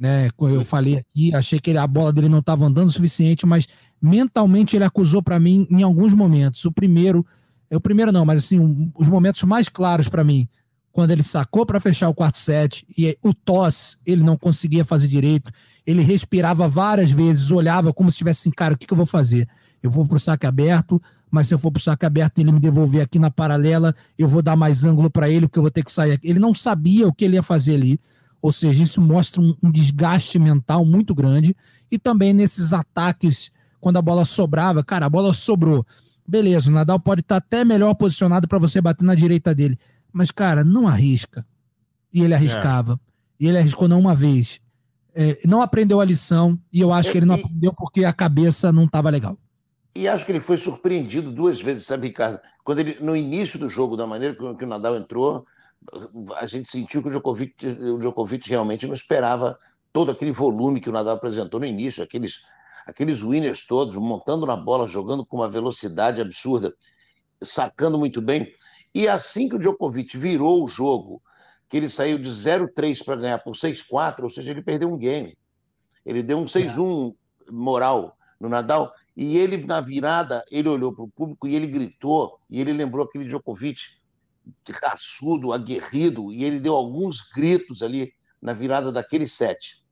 né? 0.03 0.29
Eu 0.37 0.65
falei 0.65 0.97
aqui, 0.97 1.33
achei 1.33 1.61
que 1.61 1.71
a 1.77 1.87
bola 1.87 2.13
dele 2.13 2.29
não 2.29 2.41
estava 2.41 2.67
andando 2.67 2.89
o 2.89 2.93
suficiente, 2.93 3.47
mas 3.47 3.69
mentalmente 4.03 4.75
ele 4.75 4.85
acusou 4.85 5.23
para 5.23 5.39
mim 5.39 5.65
em 5.71 5.85
alguns 5.85 6.13
momentos. 6.13 6.65
O 6.65 6.73
primeiro, 6.73 7.25
é 7.71 7.77
o 7.77 7.81
primeiro 7.81 8.11
não, 8.11 8.27
mas 8.27 8.41
assim, 8.41 8.59
um, 8.59 8.91
os 8.99 9.07
momentos 9.07 9.41
mais 9.45 9.69
claros 9.69 10.09
para 10.09 10.25
mim, 10.25 10.49
quando 10.91 11.13
ele 11.13 11.23
sacou 11.23 11.65
para 11.65 11.79
fechar 11.79 12.09
o 12.09 12.15
quarto 12.15 12.37
set 12.37 12.85
e 12.99 13.17
o 13.23 13.33
toss 13.33 13.97
ele 14.05 14.25
não 14.25 14.37
conseguia 14.37 14.85
fazer 14.85 15.07
direito, 15.07 15.53
ele 15.87 16.03
respirava 16.03 16.67
várias 16.67 17.13
vezes, 17.13 17.53
olhava 17.53 17.93
como 17.93 18.11
se 18.11 18.17
estivesse 18.17 18.41
assim, 18.41 18.51
cara, 18.51 18.75
o 18.75 18.77
que, 18.77 18.89
que 18.89 18.93
eu 18.93 18.97
vou 18.97 19.07
fazer? 19.07 19.49
Eu 19.81 19.89
vou 19.89 20.05
pro 20.05 20.19
saque 20.19 20.49
aberto, 20.49 21.01
mas 21.31 21.47
se 21.47 21.55
eu 21.55 21.61
for 21.61 21.71
pro 21.71 21.81
saque 21.81 22.05
aberto 22.05 22.39
e 22.39 22.43
ele 22.43 22.51
me 22.51 22.59
devolver 22.59 23.03
aqui 23.03 23.21
na 23.21 23.31
paralela, 23.31 23.95
eu 24.19 24.27
vou 24.27 24.43
dar 24.43 24.57
mais 24.57 24.85
ângulo 24.85 25.09
para 25.09 25.31
ele, 25.31 25.47
porque 25.47 25.61
eu 25.61 25.63
vou 25.63 25.71
ter 25.71 25.85
que 25.85 25.93
sair 25.93 26.11
aqui. 26.11 26.29
Ele 26.29 26.41
não 26.41 26.53
sabia 26.53 27.07
o 27.07 27.13
que 27.13 27.25
ele 27.25 27.37
ia 27.37 27.43
fazer 27.43 27.75
ali. 27.75 28.01
Ou 28.43 28.51
seja, 28.51 28.83
isso 28.83 29.01
mostra 29.01 29.41
um, 29.41 29.57
um 29.63 29.71
desgaste 29.71 30.37
mental 30.37 30.85
muito 30.85 31.15
grande. 31.15 31.57
E 31.89 31.97
também 31.97 32.35
nesses 32.35 32.73
ataques, 32.73 33.53
quando 33.81 33.99
a 33.99 34.03
bola 34.03 34.25
sobrava, 34.25 34.83
cara, 34.83 35.07
a 35.07 35.09
bola 35.09 35.33
sobrou. 35.33 35.87
Beleza, 36.27 36.69
o 36.69 36.75
Nadal 36.75 36.99
pode 36.99 37.21
estar 37.21 37.37
até 37.37 37.65
melhor 37.65 37.95
posicionado 37.95 38.49
para 38.49 38.59
você 38.59 38.81
bater 38.81 39.05
na 39.05 39.15
direita 39.15 39.55
dele. 39.55 39.79
Mas, 40.13 40.33
cara, 40.33 40.65
não 40.65 40.89
arrisca. 40.89 41.47
E 42.13 42.21
ele 42.21 42.35
arriscava. 42.35 42.95
É. 42.95 43.45
E 43.45 43.49
ele 43.49 43.59
arriscou 43.59 43.87
não 43.87 44.01
uma 44.01 44.15
vez. 44.15 44.61
É, 45.15 45.39
não 45.47 45.63
aprendeu 45.63 46.01
a 46.01 46.05
lição. 46.05 46.59
E 46.73 46.81
eu 46.81 46.93
acho 46.93 47.13
que 47.13 47.19
ele 47.19 47.27
não 47.27 47.37
aprendeu 47.37 47.73
porque 47.73 48.05
a 48.05 48.13
cabeça 48.13 48.73
não 48.73 48.85
estava 48.85 49.09
legal. 49.09 49.39
E 49.95 50.09
acho 50.09 50.25
que 50.25 50.33
ele 50.33 50.41
foi 50.41 50.57
surpreendido 50.57 51.31
duas 51.31 51.61
vezes, 51.61 51.87
sabe, 51.87 52.09
Ricardo? 52.09 52.41
Quando 52.65 52.81
ele, 52.81 52.97
no 53.01 53.15
início 53.15 53.59
do 53.59 53.69
jogo, 53.69 53.97
da 53.97 54.07
maneira 54.07 54.35
que 54.35 54.65
o 54.65 54.69
Nadal 54.69 54.97
entrou, 54.97 55.47
a 56.37 56.47
gente 56.47 56.69
sentiu 56.69 57.03
que 57.03 57.09
o 57.09 57.11
Djokovic, 57.11 57.67
o 57.67 57.99
Djokovic 57.99 58.49
realmente 58.49 58.87
não 58.87 58.95
esperava 58.95 59.59
todo 59.93 60.11
aquele 60.11 60.33
volume 60.33 60.81
que 60.81 60.89
o 60.89 60.93
Nadal 60.93 61.17
apresentou 61.17 61.61
no 61.61 61.67
início, 61.67 62.03
aqueles, 62.03 62.43
aqueles 62.87 63.23
winners 63.23 63.67
todos, 63.67 63.95
montando 63.97 64.47
na 64.47 64.57
bola, 64.57 64.87
jogando 64.87 65.25
com 65.25 65.37
uma 65.37 65.51
velocidade 65.51 66.21
absurda, 66.21 66.75
sacando 67.43 67.99
muito 67.99 68.23
bem. 68.23 68.53
E 68.95 69.09
assim 69.09 69.49
que 69.49 69.57
o 69.57 69.59
Djokovic 69.59 70.17
virou 70.17 70.65
o 70.65 70.69
jogo, 70.69 71.23
que 71.69 71.77
ele 71.77 71.89
saiu 71.89 72.19
de 72.19 72.31
0-3 72.31 73.05
para 73.05 73.17
ganhar 73.17 73.39
por 73.39 73.55
6-4, 73.55 74.23
ou 74.23 74.29
seja, 74.29 74.51
ele 74.51 74.63
perdeu 74.63 74.93
um 74.93 74.99
game. 74.99 75.37
Ele 76.05 76.23
deu 76.23 76.39
um 76.39 76.45
6-1 76.45 77.15
moral 77.51 78.17
no 78.39 78.49
Nadal, 78.49 78.93
e 79.17 79.37
ele, 79.39 79.65
na 79.67 79.81
virada, 79.81 80.45
ele 80.51 80.69
olhou 80.69 80.95
para 80.95 81.05
o 81.05 81.09
público 81.09 81.47
e 81.47 81.55
ele 81.55 81.67
gritou, 81.67 82.39
e 82.51 82.61
ele 82.61 82.73
lembrou 82.73 83.05
aquele 83.05 83.25
Djokovic 83.25 83.81
raçudo, 84.83 85.53
aguerrido, 85.53 86.33
e 86.33 86.45
ele 86.45 86.61
deu 86.61 86.75
alguns 86.75 87.21
gritos 87.35 87.83
ali 87.83 88.13
na 88.41 88.53
virada 88.53 88.91
daquele 88.91 89.29
set. 89.29 89.83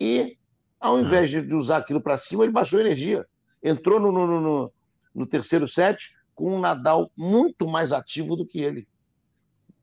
E, 0.00 0.36
ao 0.80 0.98
invés 0.98 1.30
de 1.30 1.54
usar 1.54 1.78
aquilo 1.78 2.00
para 2.00 2.18
cima, 2.18 2.44
ele 2.44 2.52
baixou 2.52 2.80
energia. 2.80 3.26
Entrou 3.62 4.00
no, 4.00 4.10
no, 4.10 4.40
no, 4.40 4.72
no, 5.14 5.26
terceiro 5.26 5.66
set 5.68 6.14
com 6.34 6.56
um 6.56 6.60
Nadal 6.60 7.10
muito 7.16 7.68
mais 7.68 7.92
ativo 7.92 8.36
do 8.36 8.46
que 8.46 8.60
ele. 8.60 8.86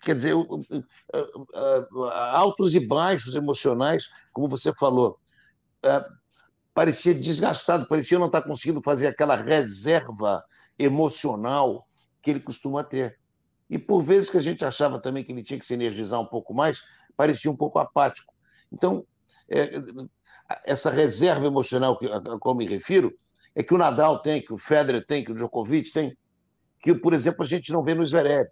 Quer 0.01 0.15
dizer, 0.15 0.33
altos 2.33 2.75
e 2.75 2.79
baixos 2.79 3.35
emocionais, 3.35 4.09
como 4.33 4.49
você 4.49 4.73
falou. 4.73 5.17
É, 5.83 6.05
parecia 6.73 7.13
desgastado, 7.13 7.87
parecia 7.87 8.19
não 8.19 8.25
estar 8.27 8.41
conseguindo 8.41 8.81
fazer 8.81 9.07
aquela 9.07 9.35
reserva 9.35 10.43
emocional 10.77 11.87
que 12.21 12.31
ele 12.31 12.39
costuma 12.39 12.83
ter. 12.83 13.20
E 13.71 13.79
por 13.79 14.03
vezes 14.03 14.29
que 14.29 14.37
a 14.37 14.41
gente 14.41 14.65
achava 14.65 14.99
também 14.99 15.23
que 15.23 15.31
ele 15.31 15.41
tinha 15.41 15.57
que 15.57 15.65
se 15.65 15.73
energizar 15.73 16.19
um 16.19 16.25
pouco 16.25 16.53
mais, 16.53 16.83
parecia 17.15 17.49
um 17.49 17.55
pouco 17.55 17.79
apático. 17.79 18.33
Então, 18.69 19.05
é, 19.49 19.71
essa 20.65 20.91
reserva 20.91 21.47
emocional 21.47 21.97
que, 21.97 22.05
a 22.05 22.21
qual 22.37 22.53
me 22.53 22.67
refiro 22.67 23.13
é 23.55 23.63
que 23.63 23.73
o 23.73 23.77
Nadal 23.77 24.19
tem, 24.21 24.41
que 24.41 24.51
o 24.51 24.57
Federer 24.57 25.05
tem, 25.05 25.23
que 25.23 25.31
o 25.31 25.35
Djokovic 25.35 25.93
tem, 25.93 26.17
que, 26.81 26.93
por 26.93 27.13
exemplo, 27.13 27.43
a 27.43 27.47
gente 27.47 27.71
não 27.71 27.81
vê 27.81 27.93
no 27.93 28.05
Zverev, 28.05 28.49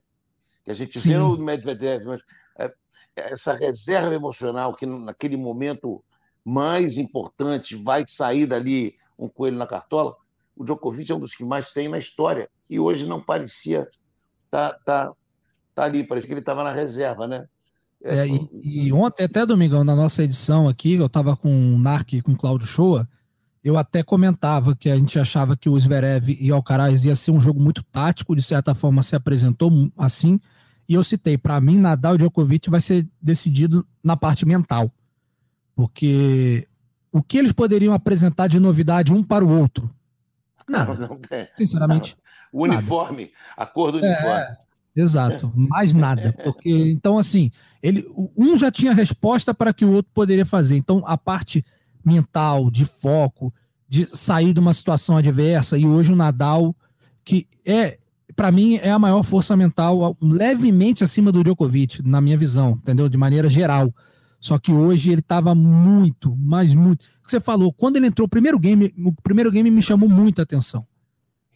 que 0.64 0.72
a 0.72 0.74
gente 0.74 0.98
Sim. 0.98 1.10
vê 1.10 1.18
no 1.18 1.38
Medvedev, 1.38 2.06
mas 2.06 2.22
é, 2.58 2.74
essa 3.18 3.54
reserva 3.54 4.16
emocional 4.16 4.74
que 4.74 4.86
naquele 4.86 5.36
momento 5.36 6.02
mais 6.46 6.98
importante 6.98 7.76
vai 7.76 8.06
sair 8.08 8.46
dali 8.46 8.96
um 9.18 9.28
coelho 9.28 9.58
na 9.58 9.68
cartola, 9.68 10.16
o 10.56 10.64
Djokovic 10.64 11.12
é 11.12 11.16
um 11.16 11.20
dos 11.20 11.36
que 11.36 11.44
mais 11.44 11.74
tem 11.74 11.90
na 11.90 11.98
história. 11.98 12.50
E 12.70 12.80
hoje 12.80 13.06
não 13.06 13.22
parecia 13.22 13.86
tá, 14.50 14.74
tá, 14.86 15.12
tá 15.74 15.84
ali, 15.84 16.04
parecia 16.04 16.28
que 16.28 16.34
ele 16.34 16.40
estava 16.40 16.64
na 16.64 16.74
reserva, 16.74 17.28
né? 17.28 17.46
É, 18.04 18.26
e, 18.28 18.88
e, 18.88 18.94
ontem, 18.94 19.26
até 19.26 19.46
domingão, 19.46 19.84
na 19.84 19.96
nossa 19.96 20.24
edição 20.24 20.68
aqui, 20.68 20.94
eu 20.94 21.08
estava 21.08 21.36
com 21.36 21.76
o 21.76 21.78
Narc 21.78 22.14
e 22.14 22.22
com 22.22 22.32
o 22.32 22.38
Claudio 22.38 22.68
Shoa, 22.68 23.08
eu 23.64 23.78
até 23.78 24.02
comentava 24.02 24.76
que 24.76 24.90
a 24.90 24.96
gente 24.96 25.20
achava 25.20 25.58
que 25.58 25.68
o 25.68 25.78
Zverev 25.78 26.30
e 26.30 26.50
Alcaraz 26.50 27.04
ia 27.04 27.16
ser 27.16 27.32
um 27.32 27.42
jogo 27.42 27.60
muito 27.60 27.84
tático, 27.84 28.36
de 28.36 28.42
certa 28.42 28.74
forma 28.74 29.04
se 29.04 29.16
apresentou 29.16 29.72
assim, 29.98 30.40
e 30.88 30.96
eu 30.96 31.04
citei, 31.04 31.38
para 31.38 31.62
mim, 31.62 31.78
Nadal 31.78 32.16
e 32.16 32.18
Djokovic 32.18 32.68
vai 32.68 32.82
ser 32.82 33.08
decidido 33.22 33.86
na 34.04 34.18
parte 34.18 34.44
mental. 34.44 34.92
Porque 35.76 36.68
o 37.12 37.22
que 37.22 37.38
eles 37.38 37.52
poderiam 37.52 37.94
apresentar 37.94 38.48
de 38.48 38.60
novidade 38.60 39.14
um 39.14 39.24
para 39.24 39.46
o 39.46 39.50
outro? 39.50 39.90
Nada. 40.68 40.94
Não, 40.98 41.08
não 41.08 41.20
Sinceramente. 41.58 42.18
O 42.52 42.64
uniforme, 42.64 43.24
nada. 43.24 43.34
a 43.58 43.66
cor 43.66 43.92
do 43.92 44.00
uniforme. 44.00 44.42
É, 44.42 44.58
exato, 44.96 45.52
mais 45.56 45.94
nada. 45.94 46.34
Porque, 46.44 46.72
então, 46.92 47.18
assim, 47.18 47.52
ele, 47.82 48.06
um 48.36 48.58
já 48.58 48.72
tinha 48.72 48.94
resposta 48.94 49.54
para 49.54 49.74
que 49.74 49.86
o 49.86 49.92
outro 49.92 50.12
poderia 50.14 50.46
fazer. 50.46 50.76
Então, 50.78 51.02
a 51.06 51.18
parte 51.18 51.64
mental, 52.04 52.70
de 52.72 52.86
foco, 52.86 53.54
de 53.88 54.08
sair 54.16 54.54
de 54.54 54.60
uma 54.60 54.74
situação 54.74 55.18
adversa, 55.18 55.78
e 55.78 55.86
hoje 55.86 56.12
o 56.12 56.16
Nadal, 56.16 56.76
que 57.24 57.48
é, 57.66 57.98
para 58.36 58.52
mim, 58.52 58.76
é 58.76 58.90
a 58.90 59.00
maior 59.00 59.24
força 59.24 59.56
mental, 59.56 60.16
levemente 60.22 61.04
acima 61.04 61.32
do 61.32 61.44
Djokovic, 61.44 62.02
na 62.08 62.22
minha 62.22 62.38
visão, 62.38 62.72
entendeu? 62.72 63.10
De 63.10 63.18
maneira 63.18 63.50
geral. 63.50 63.94
Só 64.40 64.58
que 64.58 64.72
hoje 64.72 65.12
ele 65.12 65.20
estava 65.20 65.54
muito, 65.54 66.36
mas 66.38 66.74
muito. 66.74 67.04
O 67.22 67.26
que 67.26 67.32
você 67.32 67.40
falou, 67.40 67.74
quando 67.74 67.98
ele 67.98 68.08
entrou, 68.08 68.26
o 68.26 68.30
primeiro 68.30 68.58
game, 68.58 68.94
o 68.98 69.14
primeiro 69.22 69.52
game 69.52 69.70
me 69.70 69.82
chamou 69.82 70.08
muita 70.08 70.44
atenção. 70.44 70.86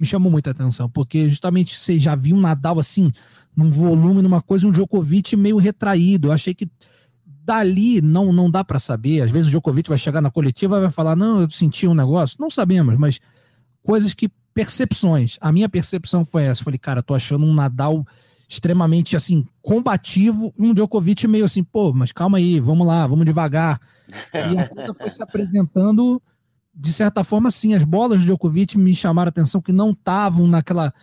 Me 0.03 0.07
chamou 0.07 0.29
muita 0.29 0.51
atenção, 0.51 0.89
porque 0.89 1.29
justamente 1.29 1.79
você 1.79 1.97
já 1.97 2.13
viu 2.13 2.35
um 2.35 2.41
Nadal 2.41 2.77
assim, 2.77 3.09
num 3.55 3.71
volume, 3.71 4.21
numa 4.21 4.41
coisa, 4.41 4.67
um 4.67 4.71
Djokovic 4.71 5.33
meio 5.37 5.55
retraído. 5.55 6.27
Eu 6.27 6.33
achei 6.33 6.53
que 6.53 6.67
dali 7.25 8.01
não 8.01 8.33
não 8.33 8.51
dá 8.51 8.65
para 8.65 8.79
saber. 8.79 9.21
Às 9.21 9.31
vezes 9.31 9.47
o 9.47 9.51
Djokovic 9.51 9.87
vai 9.87 9.97
chegar 9.97 10.19
na 10.19 10.29
coletiva 10.29 10.75
e 10.77 10.81
vai 10.81 10.91
falar: 10.91 11.15
"Não, 11.15 11.39
eu 11.39 11.49
senti 11.49 11.87
um 11.87 11.93
negócio". 11.93 12.35
Não 12.37 12.49
sabemos, 12.49 12.97
mas 12.97 13.21
coisas 13.81 14.13
que 14.13 14.29
percepções. 14.53 15.37
A 15.39 15.53
minha 15.53 15.69
percepção 15.69 16.25
foi 16.25 16.43
essa. 16.43 16.65
Falei: 16.65 16.77
"Cara, 16.77 17.01
tô 17.01 17.13
achando 17.13 17.45
um 17.45 17.53
Nadal 17.53 18.05
extremamente 18.49 19.15
assim 19.15 19.47
combativo, 19.61 20.53
um 20.59 20.73
Djokovic 20.73 21.25
meio 21.29 21.45
assim, 21.45 21.63
pô, 21.63 21.93
mas 21.93 22.11
calma 22.11 22.39
aí, 22.39 22.59
vamos 22.59 22.85
lá, 22.85 23.07
vamos 23.07 23.25
devagar. 23.25 23.79
E 24.33 24.57
a 24.57 24.67
coisa 24.67 24.93
foi 24.93 25.09
se 25.09 25.23
apresentando 25.23 26.21
de 26.75 26.91
certa 26.91 27.23
forma, 27.23 27.51
sim, 27.51 27.73
as 27.73 27.83
bolas 27.83 28.19
do 28.19 28.25
Djokovic 28.25 28.77
me 28.77 28.95
chamaram 28.95 29.27
a 29.27 29.29
atenção 29.29 29.62
que 29.62 29.71
não 29.71 29.91
estavam 29.91 30.47
naquela. 30.47 30.93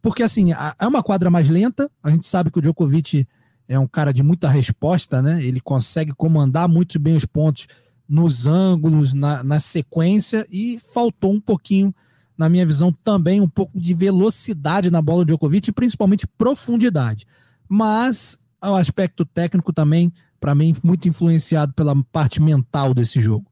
Porque, 0.00 0.22
assim, 0.22 0.52
é 0.52 0.86
uma 0.86 1.02
quadra 1.02 1.30
mais 1.30 1.48
lenta. 1.48 1.90
A 2.02 2.10
gente 2.10 2.26
sabe 2.26 2.50
que 2.50 2.58
o 2.58 2.62
Djokovic 2.62 3.26
é 3.66 3.78
um 3.78 3.86
cara 3.86 4.12
de 4.12 4.22
muita 4.22 4.48
resposta, 4.48 5.20
né? 5.20 5.42
Ele 5.42 5.60
consegue 5.60 6.12
comandar 6.12 6.68
muito 6.68 6.98
bem 6.98 7.16
os 7.16 7.24
pontos 7.24 7.66
nos 8.08 8.46
ângulos, 8.46 9.12
na, 9.12 9.42
na 9.42 9.60
sequência, 9.60 10.46
e 10.50 10.78
faltou 10.78 11.32
um 11.32 11.40
pouquinho 11.40 11.94
na 12.38 12.48
minha 12.48 12.64
visão, 12.64 12.92
também 12.92 13.40
um 13.40 13.48
pouco 13.48 13.78
de 13.78 13.92
velocidade 13.92 14.92
na 14.92 15.02
bola 15.02 15.24
do 15.24 15.26
Djokovic 15.26 15.72
principalmente 15.72 16.26
profundidade. 16.26 17.26
Mas 17.68 18.38
o 18.62 18.76
aspecto 18.76 19.24
técnico 19.24 19.72
também, 19.72 20.12
para 20.40 20.54
mim, 20.54 20.74
muito 20.82 21.08
influenciado 21.08 21.72
pela 21.74 22.00
parte 22.12 22.40
mental 22.40 22.94
desse 22.94 23.20
jogo. 23.20 23.47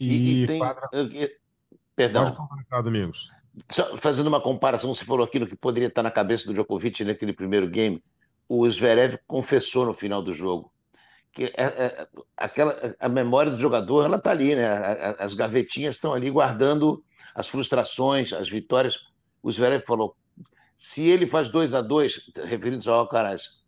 E, 0.00 0.42
e 0.42 0.46
tem... 0.46 0.58
quadra... 0.58 0.88
Perdão. 1.94 2.34
Pode 2.70 2.84
Domingos. 2.84 3.30
Só 3.70 3.96
fazendo 3.98 4.28
uma 4.28 4.40
comparação, 4.40 4.94
você 4.94 5.04
falou 5.04 5.24
aquilo 5.24 5.46
que 5.46 5.54
poderia 5.54 5.88
estar 5.88 6.02
na 6.02 6.10
cabeça 6.10 6.46
do 6.46 6.54
Djokovic 6.54 7.04
naquele 7.04 7.32
primeiro 7.32 7.68
game. 7.68 8.02
O 8.48 8.68
Zverev 8.70 9.18
confessou 9.26 9.84
no 9.84 9.92
final 9.92 10.22
do 10.22 10.32
jogo 10.32 10.72
que 11.32 11.44
é, 11.44 11.62
é, 11.62 12.08
aquela, 12.36 12.94
a 12.98 13.08
memória 13.08 13.52
do 13.52 13.58
jogador 13.58 14.04
ela 14.04 14.16
está 14.16 14.30
ali, 14.30 14.54
né? 14.54 14.66
As 15.18 15.34
gavetinhas 15.34 15.94
estão 15.94 16.12
ali 16.12 16.30
guardando 16.30 17.04
as 17.34 17.48
frustrações, 17.48 18.32
as 18.32 18.48
vitórias. 18.48 18.98
O 19.42 19.50
Zverev 19.50 19.84
falou: 19.84 20.16
se 20.76 21.08
ele 21.08 21.26
faz 21.26 21.48
2 21.48 21.74
a 21.74 21.80
2 21.80 22.32
referindo-se 22.44 22.88
ao 22.88 23.00
Alcaraz, 23.00 23.62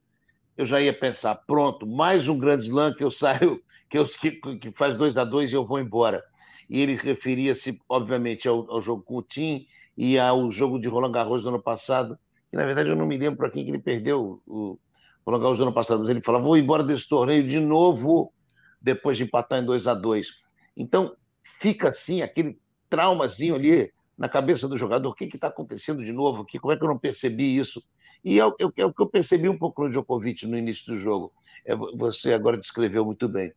eu 0.56 0.66
já 0.66 0.80
ia 0.80 0.92
pensar: 0.92 1.36
pronto, 1.46 1.86
mais 1.86 2.28
um 2.28 2.38
grande 2.38 2.64
slam 2.66 2.94
que 2.94 3.04
eu 3.04 3.10
saio, 3.10 3.62
que, 3.92 3.98
eu, 3.98 4.06
que, 4.06 4.30
que 4.56 4.70
faz 4.70 4.94
2 4.94 5.18
a 5.18 5.24
2 5.24 5.52
e 5.52 5.54
eu 5.54 5.66
vou 5.66 5.78
embora. 5.78 6.24
E 6.68 6.80
ele 6.80 6.96
referia-se, 6.96 7.78
obviamente, 7.86 8.48
ao, 8.48 8.70
ao, 8.70 8.80
jogo 8.80 9.02
com 9.02 9.18
o 9.18 9.22
Tim 9.22 9.66
e 9.94 10.18
ao 10.18 10.50
jogo 10.50 10.80
de 10.80 10.88
Roland 10.88 11.12
Garros 11.12 11.42
do 11.42 11.50
ano 11.50 11.60
passado. 11.62 12.18
E, 12.50 12.56
na 12.56 12.64
verdade, 12.64 12.88
eu 12.88 12.96
não 12.96 13.04
me 13.04 13.18
lembro 13.18 13.36
para 13.36 13.50
quem 13.50 13.66
que 13.66 13.70
ele 13.70 13.78
perdeu 13.78 14.40
o 14.46 14.78
Roland 15.26 15.42
Garros 15.42 15.58
do 15.58 15.64
ano 15.64 15.74
passado. 15.74 16.00
Mas 16.00 16.08
ele 16.08 16.22
falava: 16.22 16.42
vou 16.42 16.56
embora 16.56 16.82
desse 16.82 17.06
torneio 17.06 17.46
de 17.46 17.60
novo, 17.60 18.32
depois 18.80 19.18
de 19.18 19.24
empatar 19.24 19.62
em 19.62 19.66
2 19.66 19.86
a 19.86 19.92
2 19.92 20.26
Então, 20.74 21.14
fica 21.60 21.90
assim 21.90 22.22
aquele 22.22 22.58
traumazinho 22.88 23.56
ali 23.56 23.92
na 24.16 24.26
cabeça 24.26 24.66
do 24.66 24.78
jogador. 24.78 25.10
O 25.10 25.14
que 25.14 25.24
está 25.24 25.48
acontecendo 25.48 26.02
de 26.02 26.12
novo 26.12 26.40
aqui? 26.40 26.58
Como 26.58 26.72
é 26.72 26.78
que 26.78 26.82
eu 26.82 26.88
não 26.88 26.98
percebi 26.98 27.58
isso? 27.58 27.84
E 28.24 28.40
é, 28.40 28.46
o 28.46 28.72
que 28.72 28.80
eu 28.80 29.06
percebi 29.06 29.50
um 29.50 29.58
pouco 29.58 29.82
no 29.82 29.90
Djokovic 29.90 30.46
no 30.46 30.56
início 30.56 30.86
do 30.86 30.96
jogo. 30.96 31.30
É, 31.66 31.76
você 31.76 32.32
agora 32.32 32.56
descreveu 32.56 33.04
muito 33.04 33.28
bem 33.28 33.52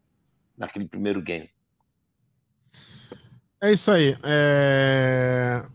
naquele 0.57 0.87
primeiro 0.87 1.21
game. 1.21 1.49
É 3.61 3.71
isso 3.71 3.91
aí. 3.91 4.15
É... 4.23 5.65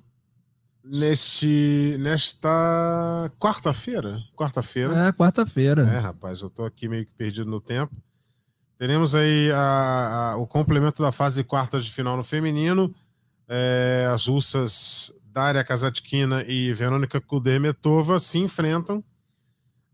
Neste, 0.84 1.96
nesta 2.00 3.30
quarta-feira? 3.38 4.18
Quarta-feira. 4.34 5.08
É, 5.08 5.12
quarta-feira. 5.12 5.82
É, 5.82 5.98
rapaz, 5.98 6.40
eu 6.40 6.50
tô 6.50 6.64
aqui 6.64 6.88
meio 6.88 7.06
que 7.06 7.12
perdido 7.12 7.48
no 7.48 7.60
tempo. 7.60 7.94
Teremos 8.76 9.14
aí 9.14 9.52
a, 9.52 10.32
a, 10.32 10.36
o 10.36 10.46
complemento 10.46 11.02
da 11.02 11.12
fase 11.12 11.44
quartas 11.44 11.84
de 11.84 11.92
final 11.92 12.16
no 12.16 12.24
feminino 12.24 12.92
é, 13.50 14.08
as 14.14 14.28
russas 14.28 15.12
Daria 15.24 15.64
Kazatkina 15.64 16.44
e 16.46 16.72
Verônica 16.72 17.20
Kudermetova 17.20 18.20
se 18.20 18.38
enfrentam. 18.38 19.02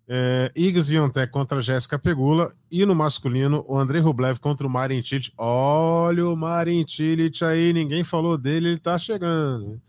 É, 0.08 0.52
Igas 0.54 0.88
Viontek 0.88 1.32
contra 1.32 1.60
Jéssica 1.60 1.98
Pegula 1.98 2.52
e 2.70 2.86
no 2.86 2.94
masculino 2.94 3.64
o 3.66 3.76
Andrei 3.76 4.00
Rublev 4.00 4.38
contra 4.38 4.66
o 4.66 4.70
Marin 4.70 5.02
Cilic. 5.02 5.32
Olha 5.36 6.28
o 6.28 6.36
Marin 6.36 6.86
Cilic 6.86 7.44
aí, 7.44 7.72
ninguém 7.72 8.04
falou 8.04 8.38
dele, 8.38 8.68
ele 8.68 8.78
tá 8.78 8.96
chegando. 8.98 9.80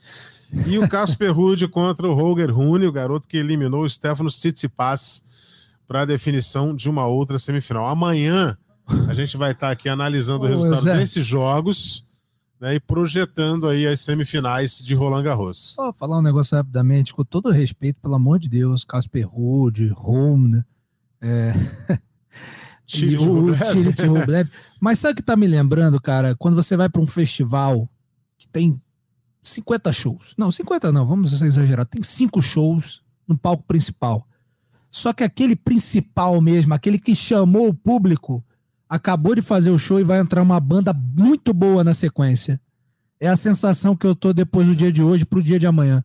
E 0.65 0.79
o 0.79 0.87
Casper 0.89 1.31
Ruud 1.31 1.67
contra 1.69 2.07
o 2.07 2.15
Holger 2.15 2.51
Rune, 2.51 2.87
o 2.87 2.91
garoto 2.91 3.27
que 3.27 3.37
eliminou 3.37 3.83
o 3.83 3.89
Stefano 3.89 4.29
Tsitsipas 4.29 5.23
para 5.87 6.01
a 6.01 6.05
definição 6.05 6.75
de 6.75 6.89
uma 6.89 7.05
outra 7.05 7.37
semifinal. 7.37 7.85
Amanhã 7.85 8.57
a 9.07 9.13
gente 9.13 9.37
vai 9.37 9.51
estar 9.51 9.67
tá 9.67 9.73
aqui 9.73 9.87
analisando 9.87 10.45
o 10.45 10.47
resultado 10.47 10.85
desses 10.85 11.25
jogos 11.25 12.06
né, 12.59 12.75
e 12.75 12.79
projetando 12.79 13.67
aí 13.67 13.87
as 13.87 14.01
semifinais 14.01 14.79
de 14.83 14.95
Roland 14.95 15.23
Garros. 15.23 15.75
Só 15.75 15.93
falar 15.93 16.19
um 16.19 16.21
negócio 16.21 16.57
rapidamente, 16.57 17.13
com 17.13 17.23
todo 17.23 17.51
respeito, 17.51 18.01
pelo 18.01 18.15
amor 18.15 18.39
de 18.39 18.49
Deus, 18.49 18.83
Casper 18.83 19.27
Ruud, 19.27 19.87
Rome, 19.89 20.63
é... 21.21 21.53
e 22.93 23.17
o 23.17 23.53
Tirit 23.71 24.01
Rublev. 24.01 24.49
Mas 24.79 24.99
sabe 24.99 25.13
o 25.13 25.15
que 25.15 25.21
tá 25.21 25.35
me 25.35 25.47
lembrando, 25.47 25.99
cara? 25.99 26.35
Quando 26.35 26.55
você 26.55 26.77
vai 26.77 26.89
para 26.89 27.01
um 27.01 27.07
festival 27.07 27.89
que 28.37 28.47
tem 28.47 28.79
50 29.43 29.91
shows. 29.91 30.33
Não, 30.37 30.51
50 30.51 30.91
não, 30.91 31.05
vamos 31.05 31.41
exagerar. 31.41 31.85
Tem 31.85 32.03
cinco 32.03 32.41
shows 32.41 33.01
no 33.27 33.37
palco 33.37 33.63
principal. 33.63 34.27
Só 34.89 35.13
que 35.13 35.23
aquele 35.23 35.55
principal 35.55 36.39
mesmo, 36.41 36.73
aquele 36.73 36.97
que 36.97 37.15
chamou 37.15 37.69
o 37.69 37.73
público, 37.73 38.43
acabou 38.89 39.35
de 39.35 39.41
fazer 39.41 39.69
o 39.69 39.77
show 39.77 39.99
e 39.99 40.03
vai 40.03 40.19
entrar 40.19 40.41
uma 40.41 40.59
banda 40.59 40.93
muito 40.93 41.53
boa 41.53 41.83
na 41.83 41.93
sequência. 41.93 42.59
É 43.19 43.27
a 43.27 43.37
sensação 43.37 43.95
que 43.95 44.05
eu 44.05 44.15
tô 44.15 44.31
depois 44.31 44.67
do 44.67 44.75
dia 44.75 44.91
de 44.91 45.01
hoje 45.01 45.25
pro 45.25 45.41
dia 45.41 45.59
de 45.59 45.67
amanhã. 45.67 46.03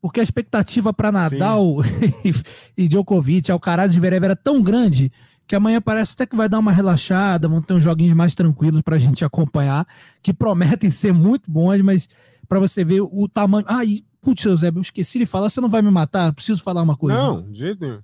Porque 0.00 0.20
a 0.20 0.22
expectativa 0.22 0.92
para 0.92 1.12
Nadal 1.12 1.76
e, 2.76 2.88
Djokovic, 2.88 3.50
Alcaraz 3.50 3.92
e 3.92 3.96
Zverev 3.96 4.24
era 4.24 4.36
tão 4.36 4.62
grande 4.62 5.12
que 5.46 5.54
amanhã 5.54 5.80
parece 5.80 6.14
até 6.14 6.26
que 6.26 6.36
vai 6.36 6.48
dar 6.48 6.58
uma 6.58 6.72
relaxada, 6.72 7.48
vão 7.48 7.60
ter 7.60 7.74
uns 7.74 7.82
joguinhos 7.82 8.14
mais 8.14 8.34
tranquilos 8.34 8.82
para 8.82 8.96
a 8.96 8.98
gente 8.98 9.24
acompanhar, 9.24 9.86
que 10.22 10.32
prometem 10.32 10.90
ser 10.90 11.12
muito 11.12 11.50
bons, 11.50 11.82
mas 11.82 12.08
para 12.48 12.60
você 12.60 12.84
ver 12.84 13.00
o 13.00 13.28
tamanho. 13.28 13.64
Ah, 13.68 13.84
e, 13.84 14.04
putz, 14.22 14.42
Zé, 14.60 14.68
eu 14.68 14.80
esqueci 14.80 15.18
de 15.18 15.26
falar, 15.26 15.48
você 15.48 15.60
não 15.60 15.68
vai 15.68 15.82
me 15.82 15.90
matar? 15.90 16.32
Preciso 16.32 16.62
falar 16.62 16.82
uma 16.82 16.96
coisa. 16.96 17.16
Não, 17.18 17.50
de 17.50 17.58
jeito 17.58 17.80
nenhum. 17.80 18.00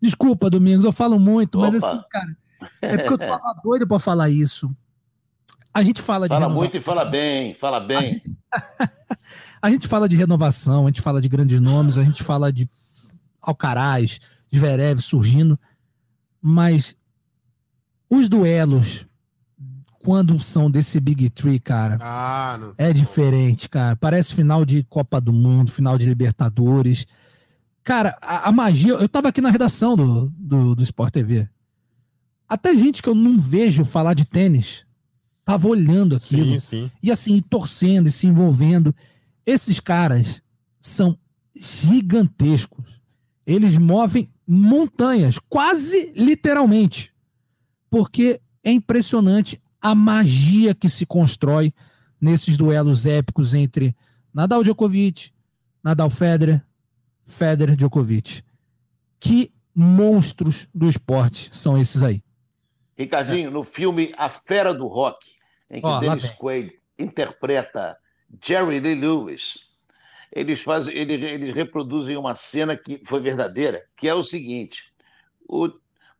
Desculpa, 0.00 0.50
Domingos, 0.50 0.84
eu 0.84 0.92
falo 0.92 1.18
muito, 1.18 1.58
Opa. 1.58 1.70
mas 1.70 1.82
assim, 1.82 2.00
cara, 2.10 2.36
É 2.80 2.96
porque 2.96 3.12
eu 3.14 3.18
tava 3.18 3.54
doido 3.62 3.86
pra 3.86 3.98
falar 3.98 4.28
isso. 4.30 4.70
A 5.72 5.82
gente 5.82 6.00
fala 6.00 6.26
de. 6.28 6.34
Fala 6.34 6.48
muito 6.48 6.76
e 6.76 6.80
fala 6.80 7.04
bem, 7.04 7.54
fala 7.54 7.76
A 7.76 7.80
bem. 7.80 8.06
gente... 8.06 8.36
a 9.60 9.70
gente 9.70 9.86
fala 9.86 10.08
de 10.08 10.16
renovação, 10.16 10.84
a 10.84 10.86
gente 10.88 11.02
fala 11.02 11.20
de 11.20 11.28
grandes 11.28 11.60
nomes, 11.60 11.98
a 11.98 12.04
gente 12.04 12.22
fala 12.24 12.52
de 12.52 12.68
Alcaraz, 13.42 14.18
de 14.50 14.58
Verev 14.58 15.00
surgindo, 15.00 15.58
mas 16.40 16.96
os 18.08 18.28
duelos, 18.28 19.06
quando 20.02 20.38
são 20.40 20.70
desse 20.70 20.98
Big 20.98 21.28
Three, 21.30 21.58
cara, 21.60 21.98
Ah, 22.00 22.56
não. 22.58 22.72
é 22.78 22.92
diferente, 22.92 23.68
cara. 23.68 23.96
Parece 23.96 24.32
final 24.34 24.64
de 24.64 24.82
Copa 24.84 25.20
do 25.20 25.32
Mundo, 25.32 25.70
final 25.70 25.98
de 25.98 26.06
Libertadores. 26.06 27.06
Cara, 27.84 28.16
a, 28.22 28.48
a 28.48 28.52
magia. 28.52 28.94
Eu 28.94 29.08
tava 29.08 29.28
aqui 29.28 29.40
na 29.40 29.50
redação 29.50 29.94
do, 29.96 30.28
do, 30.30 30.74
do 30.74 30.82
Sport 30.82 31.12
TV. 31.12 31.48
Até 32.48 32.76
gente 32.76 33.02
que 33.02 33.08
eu 33.08 33.14
não 33.14 33.38
vejo 33.38 33.84
falar 33.84 34.14
de 34.14 34.24
tênis 34.24 34.86
tava 35.46 35.68
olhando 35.68 36.16
aquilo. 36.16 36.58
Sim, 36.58 36.58
sim. 36.58 36.90
E 37.00 37.10
assim, 37.10 37.40
torcendo 37.40 38.08
e 38.08 38.12
se 38.12 38.26
envolvendo. 38.26 38.92
Esses 39.46 39.78
caras 39.78 40.42
são 40.80 41.16
gigantescos. 41.54 42.84
Eles 43.46 43.78
movem 43.78 44.28
montanhas, 44.44 45.38
quase 45.48 46.12
literalmente. 46.16 47.12
Porque 47.88 48.40
é 48.64 48.72
impressionante 48.72 49.62
a 49.80 49.94
magia 49.94 50.74
que 50.74 50.88
se 50.88 51.06
constrói 51.06 51.72
nesses 52.20 52.56
duelos 52.56 53.06
épicos 53.06 53.54
entre 53.54 53.94
Nadal 54.34 54.64
Djokovic, 54.64 55.30
Nadal 55.82 56.10
Federer, 56.10 56.60
Federer 57.22 57.76
Djokovic. 57.76 58.42
Que 59.20 59.52
monstros 59.72 60.66
do 60.74 60.88
esporte 60.88 61.50
são 61.52 61.78
esses 61.78 62.02
aí. 62.02 62.25
Ricardinho, 62.96 63.50
no 63.50 63.62
filme 63.64 64.12
A 64.16 64.28
Fera 64.28 64.72
do 64.72 64.86
Rock, 64.86 65.18
em 65.70 65.80
que 65.80 65.86
lá 65.86 66.00
Dennis. 66.00 66.30
Quaid 66.30 66.72
interpreta 66.98 67.96
Jerry 68.42 68.80
Lee 68.80 68.94
Lewis, 68.94 69.70
eles, 70.32 70.62
fazem, 70.62 70.96
eles, 70.96 71.22
eles 71.22 71.54
reproduzem 71.54 72.16
uma 72.16 72.34
cena 72.34 72.76
que 72.76 73.00
foi 73.04 73.20
verdadeira, 73.20 73.84
que 73.96 74.08
é 74.08 74.14
o 74.14 74.24
seguinte: 74.24 74.92
o, 75.48 75.66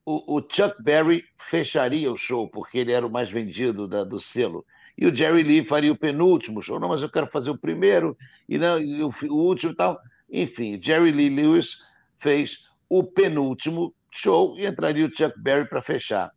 o, 0.05 0.37
o 0.37 0.41
Chuck 0.41 0.83
Berry 0.83 1.25
fecharia 1.51 2.13
o 2.13 2.17
show, 2.19 2.49
porque 2.49 2.79
ele 2.79 2.93
era 2.93 3.07
o 3.07 3.11
mais 3.11 3.31
vendido 3.31 3.89
da- 3.89 4.05
do 4.05 4.21
selo. 4.21 4.65
E 4.99 5.07
o 5.07 5.15
Jerry 5.15 5.43
Lee 5.43 5.65
faria 5.65 5.93
o 5.93 5.97
penúltimo 5.97 6.63
show. 6.63 6.81
Não, 6.81 6.89
mas 6.89 7.03
eu 7.03 7.11
quero 7.11 7.27
fazer 7.27 7.51
o 7.51 7.59
primeiro, 7.59 8.17
e, 8.49 8.57
não, 8.57 8.81
e 8.81 9.03
o, 9.03 9.13
o 9.29 9.35
último 9.35 9.73
e 9.73 9.77
tal. 9.77 10.01
Enfim, 10.31 10.81
Jerry 10.83 11.13
Lee 11.13 11.29
Lewis 11.29 11.83
fez 12.19 12.67
o 12.89 13.05
penúltimo 13.05 13.95
show 14.11 14.57
e 14.59 14.67
entraria 14.67 15.05
o 15.07 15.11
Chuck 15.15 15.39
Berry 15.39 15.69
para 15.69 15.83
fechar 15.83 16.31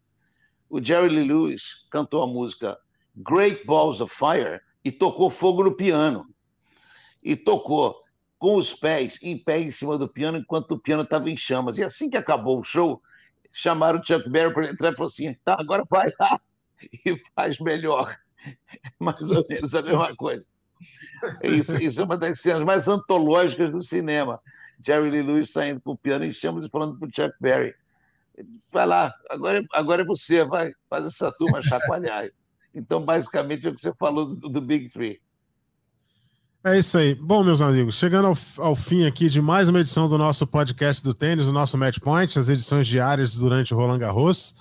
o 0.70 0.84
Jerry 0.84 1.10
Lee 1.10 1.28
Lewis 1.28 1.86
cantou 1.90 2.22
a 2.22 2.28
música 2.28 2.78
Great 3.16 3.66
Balls 3.66 4.02
of 4.02 4.14
Fire 4.16 4.62
e 4.84 4.92
tocou 4.92 5.30
fogo 5.30 5.64
no 5.64 5.76
piano. 5.76 6.26
E 7.24 7.36
tocou 7.36 7.96
com 8.38 8.56
os 8.56 8.74
pés 8.74 9.20
em 9.22 9.38
pé 9.38 9.60
em 9.60 9.72
cima 9.72 9.98
do 9.98 10.08
piano 10.08 10.38
enquanto 10.38 10.72
o 10.72 10.80
piano 10.80 11.04
estava 11.04 11.30
em 11.30 11.36
chamas. 11.36 11.78
E 11.78 11.84
assim 11.84 12.10
que 12.10 12.16
acabou 12.16 12.60
o 12.60 12.64
show, 12.64 13.02
chamaram 13.52 14.00
o 14.00 14.06
Chuck 14.06 14.30
Berry 14.30 14.54
para 14.54 14.70
entrar 14.70 14.94
e 14.94 14.96
falou 14.96 15.08
assim: 15.08 15.36
tá, 15.44 15.58
agora 15.60 15.84
vai 15.90 16.12
lá 16.20 16.40
e 17.06 17.22
faz 17.36 17.60
melhor. 17.60 18.16
Mais 19.00 19.22
ou 19.22 19.46
menos 19.50 19.76
a 19.76 19.82
mesma 19.82 20.16
coisa. 20.16 20.46
Isso, 21.44 21.82
isso 21.82 22.02
é 22.02 22.06
uma 22.06 22.18
das 22.18 22.40
cenas 22.40 22.64
mais 22.64 22.88
antológicas 22.88 23.72
do 23.72 23.84
cinema. 23.84 24.40
Jerry 24.82 25.10
Lee 25.10 25.22
Lewis 25.22 25.52
saindo 25.52 25.82
com 25.82 25.92
o 25.92 25.98
piano 25.98 26.24
em 26.24 26.32
chamas 26.32 26.66
e 26.66 26.70
falando 26.70 26.98
para 26.98 27.08
o 27.08 27.12
Chuck 27.14 27.36
Berry: 27.42 27.76
vai 28.72 28.86
lá, 28.86 29.14
agora, 29.30 29.60
é- 29.60 29.66
agora 29.74 30.02
é 30.02 30.06
você, 30.06 30.44
vai, 30.46 30.72
faz 30.90 31.06
essa 31.06 31.32
turma 31.32 31.62
chacoalhar. 31.62 32.30
Então, 32.74 33.04
basicamente, 33.04 33.68
é 33.68 33.70
o 33.70 33.76
que 33.76 33.82
você 33.82 33.94
falou 33.94 34.36
do, 34.36 34.50
do 34.50 34.62
Big 34.62 34.90
Three. 34.90 35.20
É 36.64 36.78
isso 36.78 36.98
aí. 36.98 37.16
Bom, 37.16 37.42
meus 37.42 37.62
amigos, 37.62 37.96
chegando 37.96 38.28
ao, 38.28 38.38
ao 38.58 38.76
fim 38.76 39.06
aqui 39.06 39.30
de 39.30 39.42
mais 39.42 39.70
uma 39.70 39.80
edição 39.80 40.10
do 40.10 40.18
nosso 40.18 40.46
podcast 40.46 41.02
do 41.04 41.14
tênis, 41.14 41.48
o 41.48 41.54
nosso 41.54 41.78
Match 41.78 42.00
Point, 42.00 42.38
as 42.38 42.50
edições 42.50 42.86
diárias 42.86 43.36
durante 43.38 43.74
o 43.74 43.78
Roland 43.78 44.00
Garros. 44.00 44.56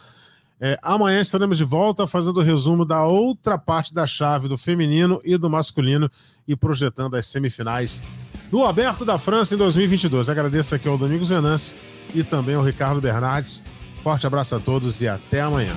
É, 0.60 0.78
amanhã 0.82 1.20
estaremos 1.20 1.58
de 1.58 1.64
volta 1.64 2.06
fazendo 2.06 2.38
o 2.38 2.42
resumo 2.42 2.84
da 2.84 3.04
outra 3.04 3.58
parte 3.58 3.94
da 3.94 4.06
chave 4.06 4.48
do 4.48 4.56
feminino 4.58 5.20
e 5.24 5.36
do 5.36 5.50
masculino 5.50 6.10
e 6.46 6.56
projetando 6.56 7.14
as 7.14 7.26
semifinais 7.26 8.02
do 8.50 8.64
Aberto 8.64 9.04
da 9.04 9.18
França 9.18 9.54
em 9.54 9.58
2022. 9.58 10.28
Agradeço 10.28 10.74
aqui 10.74 10.88
ao 10.88 10.98
Domingos 10.98 11.28
Venâncio 11.28 11.76
e 12.14 12.22
também 12.22 12.54
ao 12.54 12.62
Ricardo 12.62 13.00
Bernardes. 13.00 13.62
Forte 14.02 14.26
abraço 14.26 14.56
a 14.56 14.60
todos 14.60 15.00
e 15.00 15.08
até 15.08 15.40
amanhã. 15.40 15.74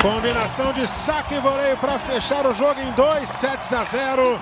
Combinação 0.00 0.72
de 0.72 0.86
saque 0.86 1.34
e 1.34 1.40
voleio 1.40 1.76
para 1.78 1.98
fechar 1.98 2.46
o 2.46 2.54
jogo 2.54 2.80
em 2.80 2.92
2 2.92 3.28
sets 3.28 3.72
a 3.72 3.82
0. 3.82 4.38